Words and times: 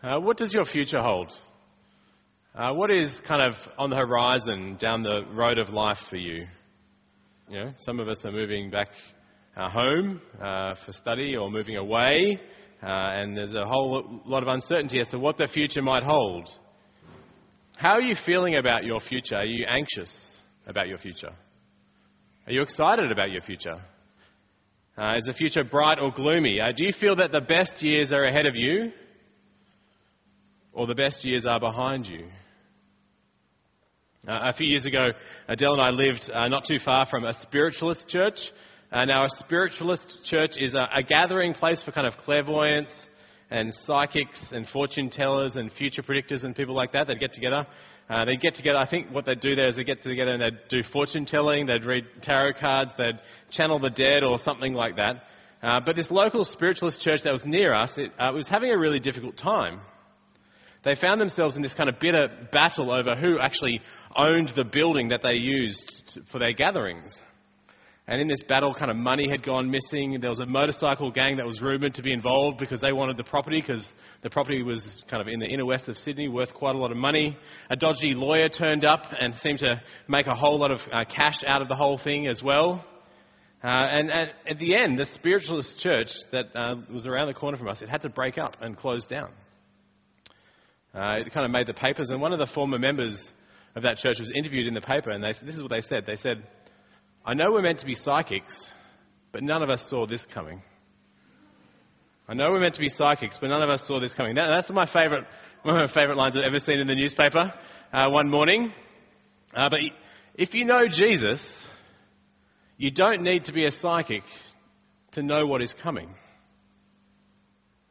Uh, 0.00 0.20
what 0.20 0.36
does 0.36 0.54
your 0.54 0.64
future 0.64 1.00
hold? 1.00 1.36
Uh, 2.54 2.72
what 2.72 2.88
is 2.88 3.18
kind 3.18 3.42
of 3.42 3.56
on 3.76 3.90
the 3.90 3.96
horizon 3.96 4.76
down 4.78 5.02
the 5.02 5.24
road 5.32 5.58
of 5.58 5.70
life 5.70 5.98
for 6.08 6.14
you? 6.14 6.46
You 7.50 7.58
know, 7.58 7.72
some 7.78 7.98
of 7.98 8.06
us 8.06 8.24
are 8.24 8.30
moving 8.30 8.70
back 8.70 8.90
uh, 9.56 9.68
home 9.68 10.20
uh, 10.40 10.76
for 10.86 10.92
study 10.92 11.34
or 11.36 11.50
moving 11.50 11.76
away, 11.76 12.38
uh, 12.80 12.86
and 12.86 13.36
there's 13.36 13.54
a 13.54 13.66
whole 13.66 14.22
lot 14.24 14.44
of 14.44 14.48
uncertainty 14.48 15.00
as 15.00 15.08
to 15.08 15.18
what 15.18 15.36
the 15.36 15.48
future 15.48 15.82
might 15.82 16.04
hold. 16.04 16.48
How 17.76 17.94
are 17.94 18.02
you 18.02 18.14
feeling 18.14 18.54
about 18.54 18.84
your 18.84 19.00
future? 19.00 19.34
Are 19.34 19.44
you 19.44 19.66
anxious 19.68 20.36
about 20.68 20.86
your 20.86 20.98
future? 20.98 21.32
Are 22.46 22.52
you 22.52 22.62
excited 22.62 23.10
about 23.10 23.32
your 23.32 23.42
future? 23.42 23.82
Uh, 24.96 25.16
is 25.18 25.24
the 25.24 25.32
future 25.32 25.64
bright 25.64 25.98
or 26.00 26.12
gloomy? 26.12 26.60
Uh, 26.60 26.66
do 26.66 26.86
you 26.86 26.92
feel 26.92 27.16
that 27.16 27.32
the 27.32 27.40
best 27.40 27.82
years 27.82 28.12
are 28.12 28.22
ahead 28.22 28.46
of 28.46 28.54
you 28.54 28.92
or 30.72 30.86
the 30.86 30.94
best 30.94 31.24
years 31.24 31.46
are 31.46 31.60
behind 31.60 32.08
you? 32.08 32.26
Uh, 34.26 34.48
a 34.48 34.52
few 34.52 34.66
years 34.66 34.84
ago, 34.84 35.12
Adele 35.46 35.72
and 35.74 35.80
I 35.80 35.90
lived 35.90 36.30
uh, 36.30 36.48
not 36.48 36.64
too 36.64 36.78
far 36.78 37.06
from 37.06 37.24
a 37.24 37.32
spiritualist 37.32 38.08
church. 38.08 38.52
Uh, 38.90 39.04
now, 39.04 39.24
a 39.24 39.28
spiritualist 39.28 40.24
church 40.24 40.56
is 40.58 40.74
a, 40.74 40.88
a, 40.96 41.02
gathering 41.02 41.54
place 41.54 41.80
for 41.80 41.92
kind 41.92 42.06
of 42.06 42.16
clairvoyance 42.16 43.08
and 43.50 43.74
psychics 43.74 44.52
and 44.52 44.68
fortune 44.68 45.08
tellers 45.08 45.56
and 45.56 45.72
future 45.72 46.02
predictors 46.02 46.44
and 46.44 46.56
people 46.56 46.74
like 46.74 46.92
that. 46.92 47.06
They'd 47.06 47.20
get 47.20 47.32
together. 47.32 47.66
Uh, 48.10 48.24
they'd 48.24 48.40
get 48.40 48.54
together. 48.54 48.78
I 48.78 48.86
think 48.86 49.10
what 49.10 49.24
they'd 49.24 49.40
do 49.40 49.54
there 49.54 49.66
is 49.66 49.76
they'd 49.76 49.86
get 49.86 50.02
together 50.02 50.32
and 50.32 50.42
they'd 50.42 50.68
do 50.68 50.82
fortune 50.82 51.26
telling. 51.26 51.66
They'd 51.66 51.84
read 51.84 52.04
tarot 52.22 52.54
cards. 52.54 52.92
They'd 52.96 53.20
channel 53.50 53.78
the 53.78 53.90
dead 53.90 54.24
or 54.24 54.38
something 54.38 54.72
like 54.72 54.96
that. 54.96 55.24
Uh, 55.62 55.80
but 55.84 55.96
this 55.96 56.10
local 56.10 56.44
spiritualist 56.44 57.00
church 57.00 57.22
that 57.22 57.32
was 57.32 57.44
near 57.44 57.74
us, 57.74 57.98
it 57.98 58.12
uh, 58.18 58.32
was 58.32 58.46
having 58.46 58.70
a 58.70 58.78
really 58.78 59.00
difficult 59.00 59.36
time. 59.36 59.80
They 60.88 60.94
found 60.94 61.20
themselves 61.20 61.54
in 61.54 61.60
this 61.60 61.74
kind 61.74 61.90
of 61.90 61.98
bitter 61.98 62.28
battle 62.50 62.90
over 62.90 63.14
who 63.14 63.38
actually 63.38 63.82
owned 64.16 64.48
the 64.54 64.64
building 64.64 65.08
that 65.08 65.20
they 65.22 65.34
used 65.34 66.18
for 66.28 66.38
their 66.38 66.54
gatherings. 66.54 67.20
And 68.06 68.22
in 68.22 68.26
this 68.26 68.42
battle, 68.42 68.72
kind 68.72 68.90
of 68.90 68.96
money 68.96 69.28
had 69.28 69.42
gone 69.42 69.70
missing. 69.70 70.18
There 70.18 70.30
was 70.30 70.40
a 70.40 70.46
motorcycle 70.46 71.10
gang 71.10 71.36
that 71.36 71.44
was 71.44 71.60
rumoured 71.60 71.96
to 71.96 72.02
be 72.02 72.10
involved 72.10 72.56
because 72.56 72.80
they 72.80 72.94
wanted 72.94 73.18
the 73.18 73.22
property 73.22 73.60
because 73.60 73.92
the 74.22 74.30
property 74.30 74.62
was 74.62 75.04
kind 75.08 75.20
of 75.20 75.28
in 75.28 75.40
the 75.40 75.46
inner 75.46 75.66
west 75.66 75.90
of 75.90 75.98
Sydney, 75.98 76.26
worth 76.26 76.54
quite 76.54 76.74
a 76.74 76.78
lot 76.78 76.90
of 76.90 76.96
money. 76.96 77.36
A 77.68 77.76
dodgy 77.76 78.14
lawyer 78.14 78.48
turned 78.48 78.86
up 78.86 79.12
and 79.20 79.36
seemed 79.36 79.58
to 79.58 79.82
make 80.08 80.26
a 80.26 80.34
whole 80.34 80.58
lot 80.58 80.70
of 80.70 80.88
uh, 80.90 81.04
cash 81.04 81.40
out 81.46 81.60
of 81.60 81.68
the 81.68 81.76
whole 81.76 81.98
thing 81.98 82.26
as 82.28 82.42
well. 82.42 82.82
Uh, 83.62 83.66
and, 83.68 84.10
at 84.10 84.58
the 84.58 84.74
end, 84.74 84.98
the 84.98 85.04
spiritualist 85.04 85.78
church 85.78 86.14
that 86.32 86.56
uh, 86.56 86.76
was 86.90 87.06
around 87.06 87.26
the 87.26 87.34
corner 87.34 87.58
from 87.58 87.68
us, 87.68 87.82
it 87.82 87.90
had 87.90 88.00
to 88.02 88.08
break 88.08 88.38
up 88.38 88.56
and 88.62 88.74
close 88.74 89.04
down. 89.04 89.28
Uh, 90.94 91.16
it 91.18 91.32
kind 91.32 91.44
of 91.44 91.52
made 91.52 91.66
the 91.66 91.74
papers, 91.74 92.10
and 92.10 92.20
one 92.20 92.32
of 92.32 92.38
the 92.38 92.46
former 92.46 92.78
members 92.78 93.32
of 93.76 93.82
that 93.82 93.98
church 93.98 94.18
was 94.18 94.32
interviewed 94.34 94.66
in 94.66 94.74
the 94.74 94.80
paper, 94.80 95.10
and 95.10 95.22
they, 95.22 95.32
this 95.32 95.54
is 95.54 95.62
what 95.62 95.70
they 95.70 95.80
said. 95.80 96.04
They 96.06 96.16
said, 96.16 96.42
I 97.24 97.34
know 97.34 97.52
we're 97.52 97.62
meant 97.62 97.80
to 97.80 97.86
be 97.86 97.94
psychics, 97.94 98.70
but 99.32 99.42
none 99.42 99.62
of 99.62 99.70
us 99.70 99.86
saw 99.86 100.06
this 100.06 100.24
coming. 100.24 100.62
I 102.28 102.34
know 102.34 102.50
we're 102.50 102.60
meant 102.60 102.74
to 102.74 102.80
be 102.80 102.88
psychics, 102.88 103.38
but 103.40 103.48
none 103.48 103.62
of 103.62 103.70
us 103.70 103.84
saw 103.84 104.00
this 104.00 104.14
coming. 104.14 104.34
That, 104.34 104.50
that's 104.52 104.70
my 104.70 104.86
favorite, 104.86 105.24
one 105.62 105.76
of 105.76 105.88
my 105.88 105.92
favorite 105.92 106.16
lines 106.16 106.36
I've 106.36 106.44
ever 106.44 106.58
seen 106.58 106.78
in 106.78 106.86
the 106.86 106.94
newspaper 106.94 107.54
uh, 107.92 108.08
one 108.10 108.28
morning. 108.28 108.72
Uh, 109.54 109.68
but 109.70 109.80
if 110.34 110.54
you 110.54 110.64
know 110.64 110.86
Jesus, 110.86 111.66
you 112.76 112.90
don't 112.90 113.22
need 113.22 113.44
to 113.44 113.52
be 113.52 113.64
a 113.64 113.70
psychic 113.70 114.24
to 115.12 115.22
know 115.22 115.46
what 115.46 115.62
is 115.62 115.72
coming. 115.72 116.14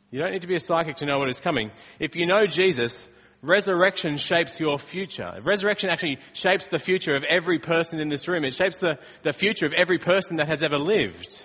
You 0.09 0.19
don't 0.19 0.31
need 0.31 0.41
to 0.41 0.47
be 0.47 0.55
a 0.55 0.59
psychic 0.59 0.97
to 0.97 1.05
know 1.05 1.19
what 1.19 1.29
is 1.29 1.39
coming. 1.39 1.71
If 1.99 2.15
you 2.15 2.25
know 2.25 2.45
Jesus, 2.45 2.97
resurrection 3.41 4.17
shapes 4.17 4.59
your 4.59 4.79
future. 4.79 5.39
Resurrection 5.43 5.89
actually 5.89 6.19
shapes 6.33 6.69
the 6.69 6.79
future 6.79 7.15
of 7.15 7.23
every 7.23 7.59
person 7.59 7.99
in 7.99 8.09
this 8.09 8.27
room. 8.27 8.45
It 8.45 8.53
shapes 8.53 8.77
the, 8.77 8.99
the 9.23 9.33
future 9.33 9.65
of 9.65 9.73
every 9.73 9.97
person 9.97 10.37
that 10.37 10.47
has 10.47 10.63
ever 10.63 10.77
lived. 10.77 11.37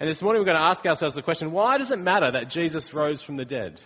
And 0.00 0.08
this 0.08 0.22
morning 0.22 0.40
we're 0.40 0.46
going 0.46 0.58
to 0.58 0.68
ask 0.68 0.84
ourselves 0.86 1.14
the 1.14 1.22
question, 1.22 1.52
why 1.52 1.78
does 1.78 1.90
it 1.90 1.98
matter 1.98 2.30
that 2.32 2.50
Jesus 2.50 2.92
rose 2.92 3.22
from 3.22 3.36
the 3.36 3.44
dead? 3.44 3.80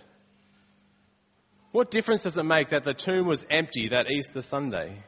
What 1.72 1.91
difference 1.91 2.22
does 2.22 2.36
it 2.36 2.44
make 2.44 2.70
that 2.70 2.84
the 2.84 2.94
tomb 2.94 3.26
was 3.26 3.44
empty 3.48 3.88
that 3.88 4.10
Easter 4.10 4.42
Sunday? 4.42 5.04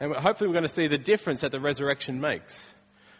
And 0.00 0.14
hopefully 0.14 0.48
we're 0.48 0.54
going 0.54 0.66
to 0.66 0.74
see 0.74 0.88
the 0.88 0.98
difference 0.98 1.40
that 1.40 1.52
the 1.52 1.60
resurrection 1.60 2.20
makes. 2.20 2.58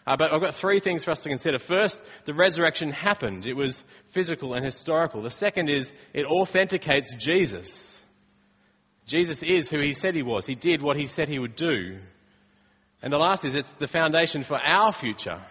Uh, 0.05 0.15
but 0.17 0.33
I've 0.33 0.41
got 0.41 0.55
three 0.55 0.79
things 0.79 1.03
for 1.03 1.11
us 1.11 1.19
to 1.21 1.29
consider. 1.29 1.59
First, 1.59 2.01
the 2.25 2.33
resurrection 2.33 2.91
happened. 2.91 3.45
It 3.45 3.53
was 3.53 3.83
physical 4.11 4.55
and 4.55 4.65
historical. 4.65 5.21
The 5.21 5.29
second 5.29 5.69
is 5.69 5.91
it 6.13 6.25
authenticates 6.25 7.13
Jesus. 7.15 7.71
Jesus 9.05 9.41
is 9.43 9.69
who 9.69 9.79
he 9.79 9.93
said 9.93 10.15
he 10.15 10.23
was. 10.23 10.45
He 10.45 10.55
did 10.55 10.81
what 10.81 10.97
he 10.97 11.05
said 11.05 11.27
he 11.27 11.39
would 11.39 11.55
do. 11.55 11.99
And 13.01 13.11
the 13.11 13.17
last 13.17 13.45
is 13.45 13.55
it's 13.55 13.69
the 13.79 13.87
foundation 13.87 14.43
for 14.43 14.57
our 14.57 14.93
future. 14.93 15.43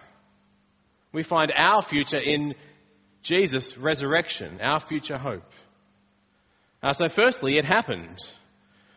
We 1.13 1.23
find 1.23 1.51
our 1.55 1.81
future 1.81 2.19
in 2.19 2.55
Jesus' 3.21 3.77
resurrection, 3.77 4.59
our 4.61 4.79
future 4.79 5.17
hope. 5.17 5.49
Uh, 6.81 6.93
so, 6.93 7.07
firstly, 7.09 7.57
it 7.57 7.65
happened. 7.65 8.17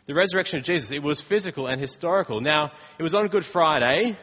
The 0.06 0.14
resurrection 0.14 0.60
of 0.60 0.64
Jesus, 0.64 0.90
it 0.90 1.02
was 1.02 1.20
physical 1.20 1.66
and 1.66 1.80
historical. 1.80 2.40
Now, 2.40 2.72
it 2.98 3.02
was 3.02 3.14
on 3.14 3.26
Good 3.28 3.44
Friday, 3.44 4.16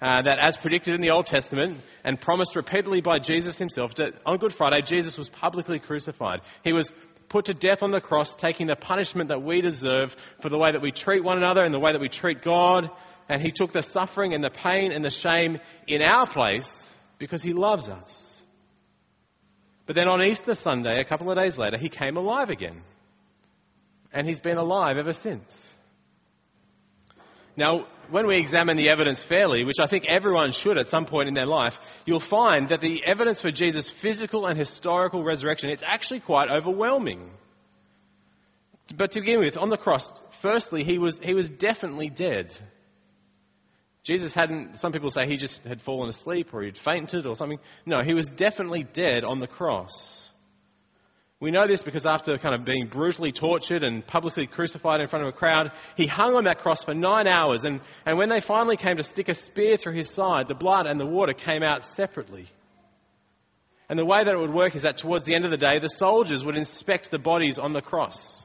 uh, 0.00 0.22
that, 0.22 0.38
as 0.38 0.56
predicted 0.56 0.94
in 0.94 1.00
the 1.00 1.10
Old 1.10 1.26
Testament 1.26 1.80
and 2.04 2.20
promised 2.20 2.54
repeatedly 2.54 3.00
by 3.00 3.18
Jesus 3.18 3.56
himself, 3.56 3.94
that 3.96 4.14
on 4.26 4.38
Good 4.38 4.54
Friday, 4.54 4.82
Jesus 4.82 5.16
was 5.16 5.28
publicly 5.28 5.78
crucified. 5.78 6.40
He 6.62 6.72
was 6.72 6.92
put 7.28 7.46
to 7.46 7.54
death 7.54 7.82
on 7.82 7.90
the 7.90 8.00
cross, 8.00 8.34
taking 8.34 8.66
the 8.66 8.76
punishment 8.76 9.30
that 9.30 9.42
we 9.42 9.60
deserve 9.60 10.14
for 10.40 10.48
the 10.48 10.58
way 10.58 10.72
that 10.72 10.82
we 10.82 10.92
treat 10.92 11.24
one 11.24 11.38
another 11.38 11.62
and 11.62 11.72
the 11.72 11.80
way 11.80 11.92
that 11.92 12.00
we 12.00 12.08
treat 12.08 12.42
God. 12.42 12.90
And 13.28 13.42
he 13.42 13.50
took 13.50 13.72
the 13.72 13.82
suffering 13.82 14.34
and 14.34 14.44
the 14.44 14.50
pain 14.50 14.92
and 14.92 15.04
the 15.04 15.10
shame 15.10 15.58
in 15.86 16.02
our 16.02 16.30
place 16.30 16.70
because 17.18 17.42
he 17.42 17.52
loves 17.52 17.88
us. 17.88 18.32
But 19.86 19.96
then 19.96 20.08
on 20.08 20.22
Easter 20.22 20.54
Sunday, 20.54 21.00
a 21.00 21.04
couple 21.04 21.30
of 21.30 21.38
days 21.38 21.58
later, 21.58 21.78
he 21.78 21.88
came 21.88 22.16
alive 22.16 22.50
again. 22.50 22.82
And 24.12 24.26
he's 24.26 24.40
been 24.40 24.58
alive 24.58 24.96
ever 24.98 25.12
since. 25.12 25.75
Now, 27.56 27.86
when 28.10 28.26
we 28.26 28.36
examine 28.36 28.76
the 28.76 28.90
evidence 28.90 29.22
fairly, 29.22 29.64
which 29.64 29.78
I 29.82 29.86
think 29.86 30.06
everyone 30.06 30.52
should 30.52 30.78
at 30.78 30.88
some 30.88 31.06
point 31.06 31.28
in 31.28 31.34
their 31.34 31.46
life, 31.46 31.74
you'll 32.04 32.20
find 32.20 32.68
that 32.68 32.80
the 32.80 33.02
evidence 33.04 33.40
for 33.40 33.50
Jesus' 33.50 33.88
physical 33.88 34.46
and 34.46 34.58
historical 34.58 35.24
resurrection, 35.24 35.70
it's 35.70 35.82
actually 35.84 36.20
quite 36.20 36.50
overwhelming. 36.50 37.30
But 38.94 39.12
to 39.12 39.20
begin 39.20 39.40
with, 39.40 39.56
on 39.56 39.70
the 39.70 39.76
cross, 39.76 40.12
firstly, 40.40 40.84
he 40.84 40.98
was, 40.98 41.18
he 41.22 41.34
was 41.34 41.48
definitely 41.48 42.08
dead. 42.08 42.54
Jesus 44.04 44.32
hadn't, 44.32 44.78
some 44.78 44.92
people 44.92 45.10
say 45.10 45.26
he 45.26 45.36
just 45.36 45.64
had 45.64 45.80
fallen 45.82 46.08
asleep 46.08 46.54
or 46.54 46.62
he'd 46.62 46.78
fainted 46.78 47.26
or 47.26 47.34
something. 47.34 47.58
No, 47.84 48.02
he 48.02 48.14
was 48.14 48.28
definitely 48.28 48.84
dead 48.84 49.24
on 49.24 49.40
the 49.40 49.48
cross. 49.48 50.25
We 51.38 51.50
know 51.50 51.66
this 51.66 51.82
because 51.82 52.06
after 52.06 52.38
kind 52.38 52.54
of 52.54 52.64
being 52.64 52.86
brutally 52.86 53.30
tortured 53.30 53.82
and 53.82 54.06
publicly 54.06 54.46
crucified 54.46 55.02
in 55.02 55.08
front 55.08 55.26
of 55.26 55.34
a 55.34 55.36
crowd, 55.36 55.70
he 55.94 56.06
hung 56.06 56.34
on 56.34 56.44
that 56.44 56.60
cross 56.60 56.82
for 56.82 56.94
nine 56.94 57.26
hours. 57.26 57.64
And, 57.64 57.80
and 58.06 58.16
when 58.16 58.30
they 58.30 58.40
finally 58.40 58.78
came 58.78 58.96
to 58.96 59.02
stick 59.02 59.28
a 59.28 59.34
spear 59.34 59.76
through 59.76 59.96
his 59.96 60.08
side, 60.08 60.48
the 60.48 60.54
blood 60.54 60.86
and 60.86 60.98
the 60.98 61.04
water 61.06 61.34
came 61.34 61.62
out 61.62 61.84
separately. 61.84 62.46
And 63.90 63.98
the 63.98 64.06
way 64.06 64.24
that 64.24 64.34
it 64.34 64.40
would 64.40 64.52
work 64.52 64.74
is 64.74 64.82
that 64.82 64.96
towards 64.96 65.26
the 65.26 65.34
end 65.36 65.44
of 65.44 65.50
the 65.50 65.58
day, 65.58 65.78
the 65.78 65.88
soldiers 65.88 66.42
would 66.42 66.56
inspect 66.56 67.10
the 67.10 67.18
bodies 67.18 67.58
on 67.58 67.74
the 67.74 67.82
cross. 67.82 68.44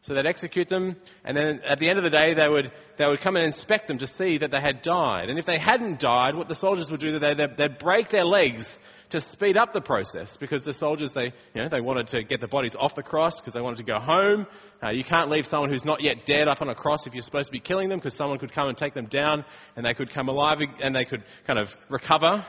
So 0.00 0.14
they'd 0.14 0.26
execute 0.26 0.68
them, 0.68 0.96
and 1.24 1.36
then 1.36 1.60
at 1.64 1.80
the 1.80 1.88
end 1.88 1.98
of 1.98 2.04
the 2.04 2.10
day, 2.10 2.32
they 2.32 2.48
would, 2.48 2.70
they 2.96 3.04
would 3.06 3.20
come 3.20 3.34
and 3.34 3.44
inspect 3.44 3.88
them 3.88 3.98
to 3.98 4.06
see 4.06 4.38
that 4.38 4.52
they 4.52 4.60
had 4.60 4.82
died. 4.82 5.28
And 5.30 5.38
if 5.38 5.46
they 5.46 5.58
hadn't 5.58 5.98
died, 5.98 6.36
what 6.36 6.48
the 6.48 6.54
soldiers 6.54 6.90
would 6.90 7.00
do, 7.00 7.18
they'd, 7.18 7.36
they'd 7.36 7.78
break 7.78 8.08
their 8.08 8.24
legs 8.24 8.72
to 9.10 9.20
speed 9.20 9.56
up 9.56 9.72
the 9.72 9.80
process 9.80 10.36
because 10.36 10.64
the 10.64 10.72
soldiers, 10.72 11.12
they, 11.12 11.32
you 11.54 11.62
know, 11.62 11.68
they 11.68 11.80
wanted 11.80 12.08
to 12.08 12.22
get 12.24 12.40
the 12.40 12.48
bodies 12.48 12.74
off 12.78 12.94
the 12.94 13.02
cross 13.02 13.38
because 13.38 13.54
they 13.54 13.60
wanted 13.60 13.78
to 13.78 13.84
go 13.84 13.98
home. 14.00 14.46
Uh, 14.82 14.90
you 14.90 15.04
can't 15.04 15.30
leave 15.30 15.46
someone 15.46 15.70
who's 15.70 15.84
not 15.84 16.02
yet 16.02 16.26
dead 16.26 16.48
up 16.48 16.60
on 16.60 16.68
a 16.68 16.74
cross 16.74 17.06
if 17.06 17.12
you're 17.14 17.22
supposed 17.22 17.46
to 17.46 17.52
be 17.52 17.60
killing 17.60 17.88
them 17.88 17.98
because 17.98 18.14
someone 18.14 18.38
could 18.38 18.52
come 18.52 18.68
and 18.68 18.76
take 18.76 18.94
them 18.94 19.06
down 19.06 19.44
and 19.76 19.86
they 19.86 19.94
could 19.94 20.12
come 20.12 20.28
alive 20.28 20.58
and 20.80 20.94
they 20.94 21.04
could 21.04 21.22
kind 21.46 21.58
of 21.58 21.74
recover. 21.88 22.44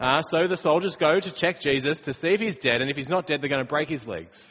Uh, 0.00 0.20
so 0.22 0.48
the 0.48 0.56
soldiers 0.56 0.96
go 0.96 1.20
to 1.20 1.32
check 1.32 1.60
Jesus 1.60 2.02
to 2.02 2.12
see 2.12 2.28
if 2.28 2.40
he's 2.40 2.56
dead, 2.56 2.82
and 2.82 2.90
if 2.90 2.96
he's 2.96 3.08
not 3.08 3.26
dead, 3.26 3.40
they're 3.40 3.48
going 3.48 3.62
to 3.62 3.68
break 3.68 3.88
his 3.88 4.06
legs. 4.08 4.42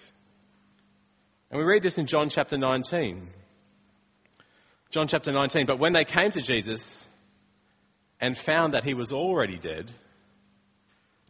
And 1.51 1.60
we 1.60 1.66
read 1.66 1.84
this 1.84 1.98
in 1.98 2.07
John 2.07 2.30
chapter 2.30 2.57
19. 2.57 3.28
John 4.89 5.07
chapter 5.07 5.31
19. 5.31 5.66
But 5.66 5.80
when 5.80 5.94
they 5.94 6.06
came 6.06 6.31
to 6.31 6.42
Jesus 6.42 7.06
and 8.22 8.38
found 8.38 8.74
that 8.74 8.84
he 8.84 8.94
was 8.94 9.12
already 9.12 9.57
dead, 9.57 9.92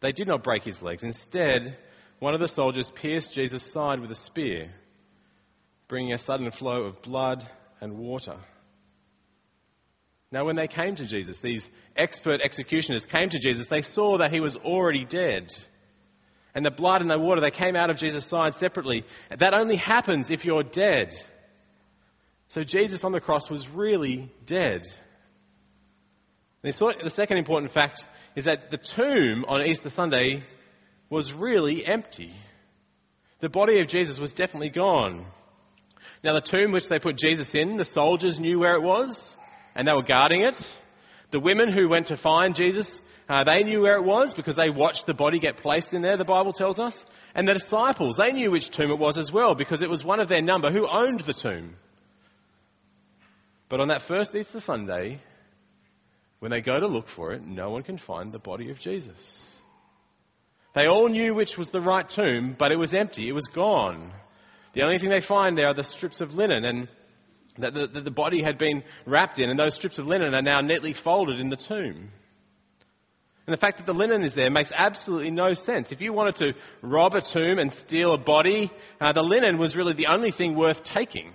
they 0.03 0.11
did 0.11 0.27
not 0.27 0.44
break 0.44 0.63
his 0.63 0.81
legs. 0.81 1.01
Instead, 1.01 1.77
one 2.19 2.33
of 2.33 2.41
the 2.41 2.47
soldiers 2.50 2.91
pierced 2.91 3.33
Jesus' 3.33 3.63
side 3.63 4.01
with 4.01 4.11
a 4.11 4.15
spear, 4.15 4.69
bringing 5.88 6.11
a 6.11 6.17
sudden 6.17 6.51
flow 6.51 6.83
of 6.83 7.01
blood 7.01 7.47
and 7.79 7.97
water. 7.97 8.35
Now, 10.29 10.44
when 10.45 10.57
they 10.57 10.67
came 10.67 10.95
to 10.95 11.05
Jesus, 11.05 11.39
these 11.39 11.69
expert 11.95 12.41
executioners 12.41 13.05
came 13.05 13.29
to 13.29 13.39
Jesus, 13.39 13.69
they 13.69 13.81
saw 13.81 14.17
that 14.17 14.33
he 14.33 14.41
was 14.41 14.57
already 14.57 15.05
dead. 15.05 15.53
And 16.53 16.65
the 16.65 16.71
blood 16.71 17.01
and 17.01 17.09
the 17.09 17.17
water, 17.17 17.39
they 17.39 17.51
came 17.51 17.77
out 17.77 17.89
of 17.89 17.95
Jesus' 17.95 18.25
side 18.25 18.56
separately. 18.56 19.06
That 19.29 19.53
only 19.53 19.77
happens 19.77 20.29
if 20.29 20.44
you're 20.44 20.63
dead. 20.63 21.13
So 22.49 22.61
Jesus 22.61 23.06
on 23.06 23.13
the 23.13 23.21
cross 23.21 23.49
was 23.49 23.69
really 23.69 24.31
dead. 24.45 24.83
The 26.63 27.12
second 27.13 27.38
important 27.38 27.74
fact 27.74 28.07
is 28.38 28.45
that 28.45 28.71
the 28.71 28.77
tomb 28.77 29.44
on 29.48 29.65
Easter 29.65 29.89
Sunday 29.89 30.45
was 31.10 31.33
really 31.33 31.86
empty. 31.86 32.33
The 33.39 33.50
body 33.50 33.81
of 33.81 33.88
Jesus 33.88 34.18
was 34.18 34.31
definitely 34.31 34.69
gone. 34.69 35.25
Now, 36.24 36.33
the 36.33 36.42
tomb 36.42 36.71
which 36.71 36.88
they 36.88 37.00
put 37.00 37.18
Jesus 37.18 37.54
in, 37.54 37.75
the 37.75 37.83
soldiers 37.83 38.39
knew 38.39 38.60
where 38.60 38.75
it 38.75 38.81
was, 38.81 39.36
and 39.75 39.86
they 39.86 39.94
were 39.94 40.04
guarding 40.04 40.45
it. 40.45 40.65
The 41.31 41.39
women 41.42 41.69
who 41.69 41.89
went 41.89 42.07
to 42.07 42.15
find 42.15 42.56
Jesus, 42.56 43.01
uh, 43.27 43.44
they 43.44 43.63
knew 43.63 43.81
where 43.81 43.98
it 43.98 44.06
was 44.06 44.33
because 44.33 44.56
they 44.56 44.69
watched 44.69 45.06
the 45.06 45.13
body 45.13 45.39
get 45.39 45.57
placed 45.57 45.94
in 45.94 46.01
there, 46.01 46.16
the 46.16 46.24
Bible 46.24 46.54
tells 46.54 46.80
us. 46.80 47.06
And 47.36 47.45
the 47.45 47.54
disciples, 47.54 48.16
they 48.16 48.31
knew 48.31 48.51
which 48.51 48.69
tomb 48.69 48.92
it 48.92 49.00
was 49.00 49.18
as 49.18 49.33
well 49.33 49.54
because 49.54 49.83
it 49.83 49.89
was 49.89 50.06
one 50.06 50.21
of 50.21 50.30
their 50.30 50.42
number 50.42 50.71
who 50.71 50.88
owned 50.89 51.19
the 51.19 51.33
tomb. 51.33 51.75
But 53.68 53.81
on 53.81 53.89
that 53.89 54.04
first 54.04 54.33
Easter 54.33 54.62
Sunday, 54.62 55.19
when 56.44 56.51
they 56.51 56.60
go 56.60 56.78
to 56.78 56.88
look 56.88 57.07
for 57.07 57.31
it, 57.31 57.42
no 57.42 57.69
one 57.69 57.84
can 57.84 57.98
find 57.98 58.34
the 58.34 58.38
body 58.38 58.69
of 58.69 58.78
Jesus. 58.78 59.16
They 60.75 60.88
all 60.88 61.07
knew 61.07 61.34
which 61.34 61.57
was 61.57 61.69
the 61.69 61.80
right 61.80 62.07
tomb, 62.07 62.54
but 62.60 62.74
it 62.74 62.78
was 62.78 62.94
empty. 62.94 63.30
It 63.30 63.31
was 63.31 63.45
gone. 63.45 64.12
The 64.74 64.81
only 64.81 65.00
thing 65.00 65.10
they 65.10 65.22
find 65.22 65.57
there 65.57 65.68
are 65.68 65.74
the 65.74 65.86
strips 65.86 66.19
of 66.19 66.36
linen 66.36 66.66
and 66.66 66.90
that 67.60 67.74
the, 67.74 68.01
the, 68.01 68.12
body 68.12 68.44
had 68.44 68.57
been 68.57 68.84
wrapped 69.06 69.40
in, 69.40 69.50
and 69.50 69.57
those 69.57 69.75
strips 69.75 70.00
of 70.00 70.07
linen 70.07 70.36
are 70.36 70.42
now 70.42 70.60
neatly 70.60 70.92
folded 70.92 71.40
in 71.40 71.48
the 71.48 71.56
tomb. 71.56 72.12
And 73.48 73.54
the 73.54 73.57
fact 73.57 73.78
that 73.78 73.86
the 73.86 73.94
linen 73.94 74.24
is 74.24 74.34
there 74.34 74.51
makes 74.51 74.74
absolutely 74.75 75.31
no 75.31 75.54
sense. 75.54 75.94
If 75.94 76.01
you 76.01 76.12
wanted 76.12 76.36
to 76.38 76.54
rob 76.81 77.16
a 77.16 77.22
tomb 77.22 77.57
and 77.57 77.72
steal 77.72 78.12
a 78.12 78.18
body, 78.18 78.69
uh, 79.00 79.13
the 79.13 79.22
linen 79.22 79.60
was 79.60 79.78
really 79.78 79.94
the 79.94 80.07
only 80.07 80.31
thing 80.31 80.56
worth 80.56 80.84
taking. 80.84 81.31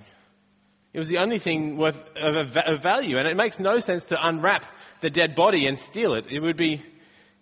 It 0.92 0.98
was 0.98 1.08
the 1.08 1.18
only 1.18 1.38
thing 1.38 1.78
worth 1.78 1.96
of, 2.16 2.56
of 2.56 2.82
value, 2.82 3.16
and 3.16 3.26
it 3.26 3.36
makes 3.36 3.58
no 3.58 3.78
sense 3.78 4.04
to 4.06 4.18
unwrap 4.20 4.64
the 5.00 5.10
dead 5.10 5.34
body 5.34 5.66
and 5.66 5.78
steal 5.78 6.14
it. 6.14 6.26
It 6.30 6.40
would 6.40 6.56
be 6.56 6.82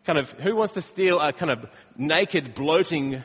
kind 0.05 0.19
of 0.19 0.31
who 0.31 0.55
wants 0.57 0.75
to 0.75 0.83
steal 0.83 1.21
a 1.21 1.33
kind 1.33 1.51
of 1.51 1.67
naked, 1.97 2.55
bloating, 2.55 3.23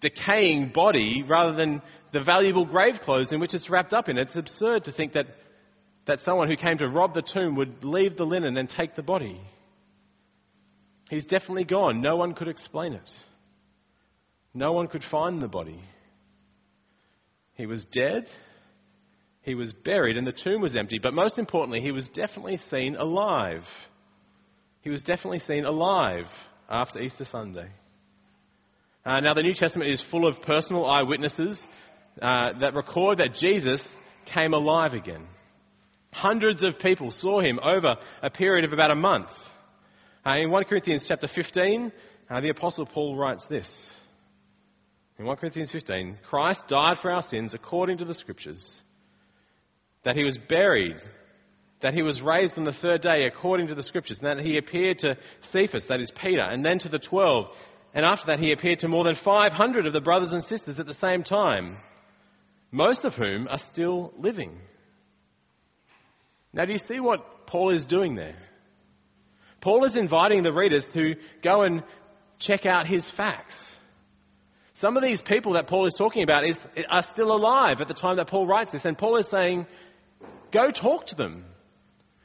decaying 0.00 0.68
body 0.68 1.22
rather 1.22 1.52
than 1.54 1.82
the 2.12 2.20
valuable 2.20 2.64
grave 2.64 3.00
clothes 3.00 3.32
in 3.32 3.40
which 3.40 3.54
it's 3.54 3.70
wrapped 3.70 3.92
up 3.92 4.08
in? 4.08 4.18
It's 4.18 4.36
absurd 4.36 4.84
to 4.84 4.92
think 4.92 5.12
that 5.12 5.26
that 6.04 6.20
someone 6.20 6.48
who 6.48 6.56
came 6.56 6.78
to 6.78 6.88
rob 6.88 7.14
the 7.14 7.22
tomb 7.22 7.54
would 7.54 7.84
leave 7.84 8.16
the 8.16 8.26
linen 8.26 8.56
and 8.56 8.68
take 8.68 8.94
the 8.94 9.02
body. 9.02 9.40
He's 11.10 11.26
definitely 11.26 11.64
gone. 11.64 12.00
No 12.00 12.16
one 12.16 12.32
could 12.32 12.48
explain 12.48 12.94
it. 12.94 13.16
No 14.54 14.72
one 14.72 14.88
could 14.88 15.04
find 15.04 15.40
the 15.40 15.48
body. 15.48 15.80
He 17.54 17.66
was 17.66 17.84
dead. 17.84 18.28
He 19.42 19.54
was 19.54 19.72
buried 19.72 20.16
and 20.16 20.26
the 20.26 20.32
tomb 20.32 20.60
was 20.60 20.76
empty. 20.76 20.98
But 20.98 21.14
most 21.14 21.38
importantly, 21.38 21.80
he 21.80 21.90
was 21.90 22.08
definitely 22.08 22.56
seen 22.56 22.96
alive. 22.96 23.68
He 24.82 24.90
was 24.90 25.02
definitely 25.02 25.40
seen 25.40 25.64
alive 25.64 26.26
after 26.68 27.00
Easter 27.00 27.24
Sunday. 27.24 27.68
Uh, 29.04 29.20
now, 29.20 29.34
the 29.34 29.42
New 29.42 29.54
Testament 29.54 29.90
is 29.90 30.00
full 30.00 30.26
of 30.26 30.42
personal 30.42 30.86
eyewitnesses 30.86 31.64
uh, 32.20 32.52
that 32.60 32.74
record 32.74 33.18
that 33.18 33.34
Jesus 33.34 33.88
came 34.26 34.54
alive 34.54 34.92
again. 34.92 35.26
Hundreds 36.12 36.62
of 36.62 36.78
people 36.78 37.10
saw 37.10 37.40
him 37.40 37.58
over 37.62 37.96
a 38.22 38.30
period 38.30 38.64
of 38.64 38.72
about 38.72 38.90
a 38.90 38.96
month. 38.96 39.30
Uh, 40.24 40.36
in 40.36 40.50
1 40.50 40.64
Corinthians 40.64 41.04
chapter 41.04 41.26
15, 41.26 41.90
uh, 42.30 42.40
the 42.40 42.50
Apostle 42.50 42.86
Paul 42.86 43.16
writes 43.16 43.46
this. 43.46 43.90
In 45.18 45.24
1 45.24 45.36
Corinthians 45.36 45.72
15, 45.72 46.18
Christ 46.22 46.68
died 46.68 46.98
for 46.98 47.10
our 47.10 47.22
sins 47.22 47.54
according 47.54 47.98
to 47.98 48.04
the 48.04 48.14
Scriptures, 48.14 48.82
that 50.04 50.16
he 50.16 50.24
was 50.24 50.36
buried, 50.36 50.96
that 51.80 51.94
he 51.94 52.02
was 52.02 52.22
raised 52.22 52.58
on 52.58 52.64
the 52.64 52.72
third 52.72 53.00
day 53.00 53.24
according 53.24 53.68
to 53.68 53.74
the 53.74 53.82
Scriptures, 53.82 54.20
and 54.20 54.28
that 54.28 54.44
he 54.44 54.56
appeared 54.56 54.98
to 54.98 55.16
Cephas, 55.40 55.86
that 55.86 56.00
is 56.00 56.10
Peter, 56.10 56.42
and 56.42 56.64
then 56.64 56.78
to 56.78 56.88
the 56.88 56.98
twelve. 56.98 57.54
And 57.94 58.04
after 58.04 58.26
that, 58.26 58.40
he 58.40 58.52
appeared 58.52 58.80
to 58.80 58.88
more 58.88 59.04
than 59.04 59.14
500 59.14 59.86
of 59.86 59.92
the 59.92 60.00
brothers 60.00 60.32
and 60.32 60.42
sisters 60.42 60.80
at 60.80 60.86
the 60.86 60.94
same 60.94 61.22
time, 61.22 61.76
most 62.70 63.04
of 63.04 63.14
whom 63.14 63.48
are 63.48 63.58
still 63.58 64.12
living. 64.18 64.58
Now, 66.54 66.64
do 66.64 66.72
you 66.72 66.78
see 66.78 67.00
what 67.00 67.46
Paul 67.46 67.70
is 67.70 67.86
doing 67.86 68.14
there? 68.14 68.36
Paul 69.60 69.84
is 69.84 69.96
inviting 69.96 70.42
the 70.42 70.52
readers 70.52 70.86
to 70.86 71.16
go 71.42 71.62
and 71.62 71.82
check 72.38 72.66
out 72.66 72.86
his 72.86 73.08
facts. 73.08 73.56
Some 74.74 74.96
of 74.96 75.02
these 75.02 75.22
people 75.22 75.52
that 75.52 75.68
Paul 75.68 75.86
is 75.86 75.94
talking 75.94 76.24
about 76.24 76.44
is, 76.44 76.60
are 76.88 77.02
still 77.02 77.30
alive 77.30 77.80
at 77.80 77.88
the 77.88 77.94
time 77.94 78.16
that 78.16 78.26
Paul 78.26 78.46
writes 78.46 78.72
this, 78.72 78.84
and 78.84 78.98
Paul 78.98 79.16
is 79.18 79.28
saying, 79.28 79.66
go 80.52 80.70
talk 80.70 81.06
to 81.06 81.16
them. 81.16 81.44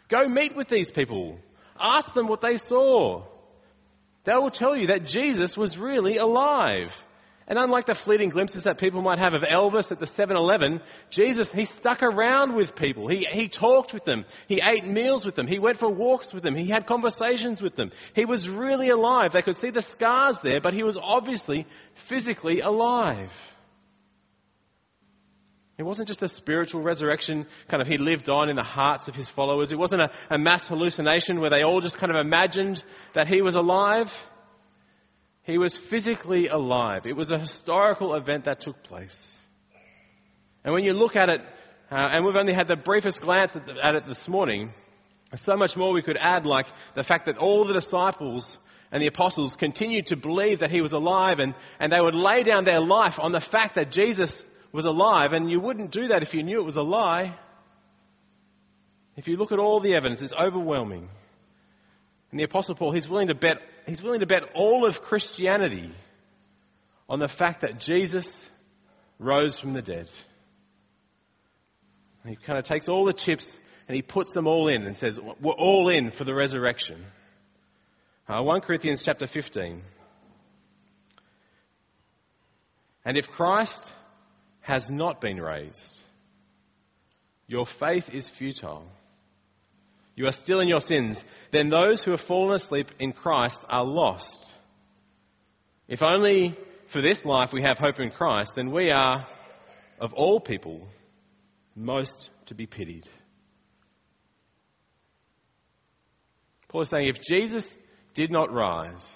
Go 0.10 0.28
meet 0.28 0.56
with 0.56 0.68
these 0.68 0.92
people. 0.92 1.40
Ask 1.80 2.14
them 2.14 2.28
what 2.28 2.42
they 2.42 2.58
saw. 2.58 3.24
They 4.24 4.36
will 4.36 4.52
tell 4.52 4.76
you 4.76 4.88
that 4.88 5.06
Jesus 5.06 5.58
was 5.58 5.78
really 5.78 6.18
alive. 6.18 6.92
And 7.50 7.58
unlike 7.58 7.86
the 7.86 7.96
fleeting 7.96 8.28
glimpses 8.30 8.64
that 8.64 8.78
people 8.78 9.02
might 9.02 9.20
have 9.20 9.34
of 9.34 9.42
Elvis 9.42 9.90
at 9.94 10.02
the 10.02 10.06
7-Eleven, 10.06 10.82
Jesus, 11.10 11.50
he 11.50 11.64
stuck 11.64 12.04
around 12.04 12.56
with 12.56 12.76
people. 12.76 13.08
He, 13.08 13.26
he 13.32 13.48
talked 13.48 13.94
with 13.94 14.04
them. 14.04 14.26
He 14.50 14.62
ate 14.62 14.86
meals 14.86 15.26
with 15.26 15.36
them. 15.36 15.48
He 15.48 15.58
went 15.58 15.80
for 15.80 15.88
walks 15.90 16.34
with 16.34 16.44
them. 16.44 16.56
He 16.56 16.68
had 16.68 16.86
conversations 16.86 17.62
with 17.62 17.78
them. 17.78 17.92
He 18.14 18.26
was 18.26 18.50
really 18.50 18.90
alive. 18.90 19.32
They 19.32 19.42
could 19.42 19.56
see 19.56 19.70
the 19.70 19.82
scars 19.82 20.42
there, 20.42 20.60
but 20.60 20.74
he 20.74 20.84
was 20.84 20.98
obviously 21.02 21.66
physically 21.94 22.60
alive. 22.60 23.32
It 25.78 25.84
wasn't 25.84 26.08
just 26.08 26.24
a 26.24 26.28
spiritual 26.28 26.82
resurrection, 26.82 27.46
kind 27.68 27.82
of 27.82 27.88
he 27.88 28.00
lived 28.00 28.30
on 28.30 28.50
in 28.50 28.56
the 28.56 28.64
hearts 28.64 29.08
of 29.08 29.14
his 29.14 29.30
followers. 29.30 29.72
It 29.72 29.78
wasn't 29.78 30.02
a, 30.02 30.10
a 30.32 30.40
mass 30.40 30.68
hallucination 30.68 31.40
where 31.40 31.52
they 31.52 31.62
all 31.62 31.82
just 31.82 31.98
kind 31.98 32.12
of 32.12 32.20
imagined 32.20 32.84
that 33.14 33.28
he 33.28 33.44
was 33.44 33.56
alive. 33.56 34.12
He 35.44 35.60
was 35.60 35.78
physically 35.78 36.48
alive. 36.48 37.06
It 37.06 37.16
was 37.16 37.32
a 37.32 37.38
historical 37.38 38.16
event 38.16 38.46
that 38.46 38.60
took 38.60 38.82
place. 38.84 39.38
And 40.64 40.74
when 40.74 40.84
you 40.84 40.94
look 40.94 41.16
at 41.16 41.30
it, 41.30 41.42
uh, 41.92 42.08
and 42.12 42.26
we've 42.26 42.36
only 42.36 42.54
had 42.54 42.68
the 42.68 42.76
briefest 42.76 43.22
glance 43.22 43.56
at, 43.56 43.68
the, 43.68 43.76
at 43.82 43.94
it 43.94 44.08
this 44.08 44.28
morning, 44.28 44.74
there's 45.30 45.42
so 45.42 45.56
much 45.56 45.78
more 45.78 45.94
we 45.94 46.02
could 46.02 46.18
add, 46.20 46.48
like 46.48 46.68
the 46.96 47.04
fact 47.04 47.28
that 47.28 47.38
all 47.38 47.66
the 47.66 47.74
disciples 47.74 48.58
and 48.92 49.02
the 49.02 49.08
apostles 49.08 49.56
continued 49.56 50.08
to 50.08 50.16
believe 50.16 50.60
that 50.60 50.72
he 50.72 50.82
was 50.82 50.94
alive 50.94 51.40
and, 51.40 51.54
and 51.80 51.92
they 51.92 52.02
would 52.02 52.16
lay 52.16 52.42
down 52.42 52.64
their 52.64 52.80
life 52.80 53.20
on 53.20 53.32
the 53.32 53.40
fact 53.40 53.76
that 53.76 53.92
Jesus 53.92 54.42
was 54.72 54.86
alive, 54.86 55.34
and 55.34 55.50
you 55.50 55.60
wouldn't 55.60 55.92
do 55.92 56.10
that 56.10 56.24
if 56.24 56.34
you 56.34 56.44
knew 56.44 56.60
it 56.60 56.66
was 56.66 56.78
a 56.78 56.82
lie. 56.82 57.38
If 59.16 59.28
you 59.28 59.38
look 59.38 59.52
at 59.52 59.60
all 59.60 59.80
the 59.80 59.96
evidence, 59.96 60.22
it's 60.22 60.34
overwhelming. 60.34 61.10
And 62.32 62.40
the 62.40 62.44
Apostle 62.44 62.76
Paul, 62.76 62.92
he's 62.92 63.10
willing 63.10 63.30
to 63.30 63.36
bet, 63.36 63.58
he's 63.88 64.04
willing 64.04 64.20
to 64.20 64.28
bet 64.28 64.44
all 64.54 64.86
of 64.86 65.02
Christianity 65.02 65.92
on 67.10 67.20
the 67.20 67.28
fact 67.28 67.62
that 67.62 67.80
Jesus 67.80 68.28
rose 69.18 69.58
from 69.58 69.72
the 69.72 69.82
dead. 69.82 70.08
And 72.24 72.30
he 72.30 72.36
kind 72.36 72.60
of 72.60 72.66
takes 72.66 72.90
all 72.90 73.06
the 73.06 73.14
chips 73.14 73.52
and 73.88 73.96
he 73.96 74.02
puts 74.02 74.34
them 74.34 74.48
all 74.48 74.68
in 74.68 74.84
and 74.84 74.98
says, 74.98 75.18
we're 75.42 75.54
all 75.54 75.88
in 75.90 76.12
for 76.12 76.26
the 76.26 76.36
resurrection. 76.36 77.06
Uh, 78.28 78.42
1 78.42 78.62
Corinthians 78.62 79.02
chapter 79.02 79.26
15. 79.26 79.82
And 83.06 83.18
if 83.18 83.30
Christ 83.30 83.94
has 84.68 84.90
not 84.90 85.20
been 85.20 85.38
raised, 85.42 86.00
your 87.48 87.66
faith 87.66 88.10
is 88.14 88.28
futile 88.28 88.88
you 90.18 90.26
are 90.26 90.32
still 90.32 90.60
in 90.60 90.68
your 90.68 90.82
sins, 90.82 91.24
then 91.52 91.70
those 91.70 92.02
who 92.02 92.10
have 92.10 92.20
fallen 92.20 92.56
asleep 92.56 92.92
in 92.98 93.14
Christ 93.14 93.64
are 93.70 93.86
lost. 93.86 94.52
If 95.88 96.02
only 96.02 96.58
for 96.88 97.02
this 97.02 97.24
life 97.24 97.54
we 97.54 97.62
have 97.62 97.78
hope 97.78 98.00
in 98.00 98.10
Christ, 98.10 98.54
then 98.56 98.72
we 98.72 98.90
are, 98.90 99.28
of 100.00 100.14
all 100.14 100.40
people, 100.40 100.88
most 101.76 102.32
to 102.48 102.56
be 102.56 102.66
pitied. 102.66 103.06
Paul 106.68 106.82
is 106.82 106.90
saying 106.90 107.06
if 107.06 107.22
Jesus 107.22 107.68
did 108.16 108.32
not 108.32 108.52
rise, 108.52 109.08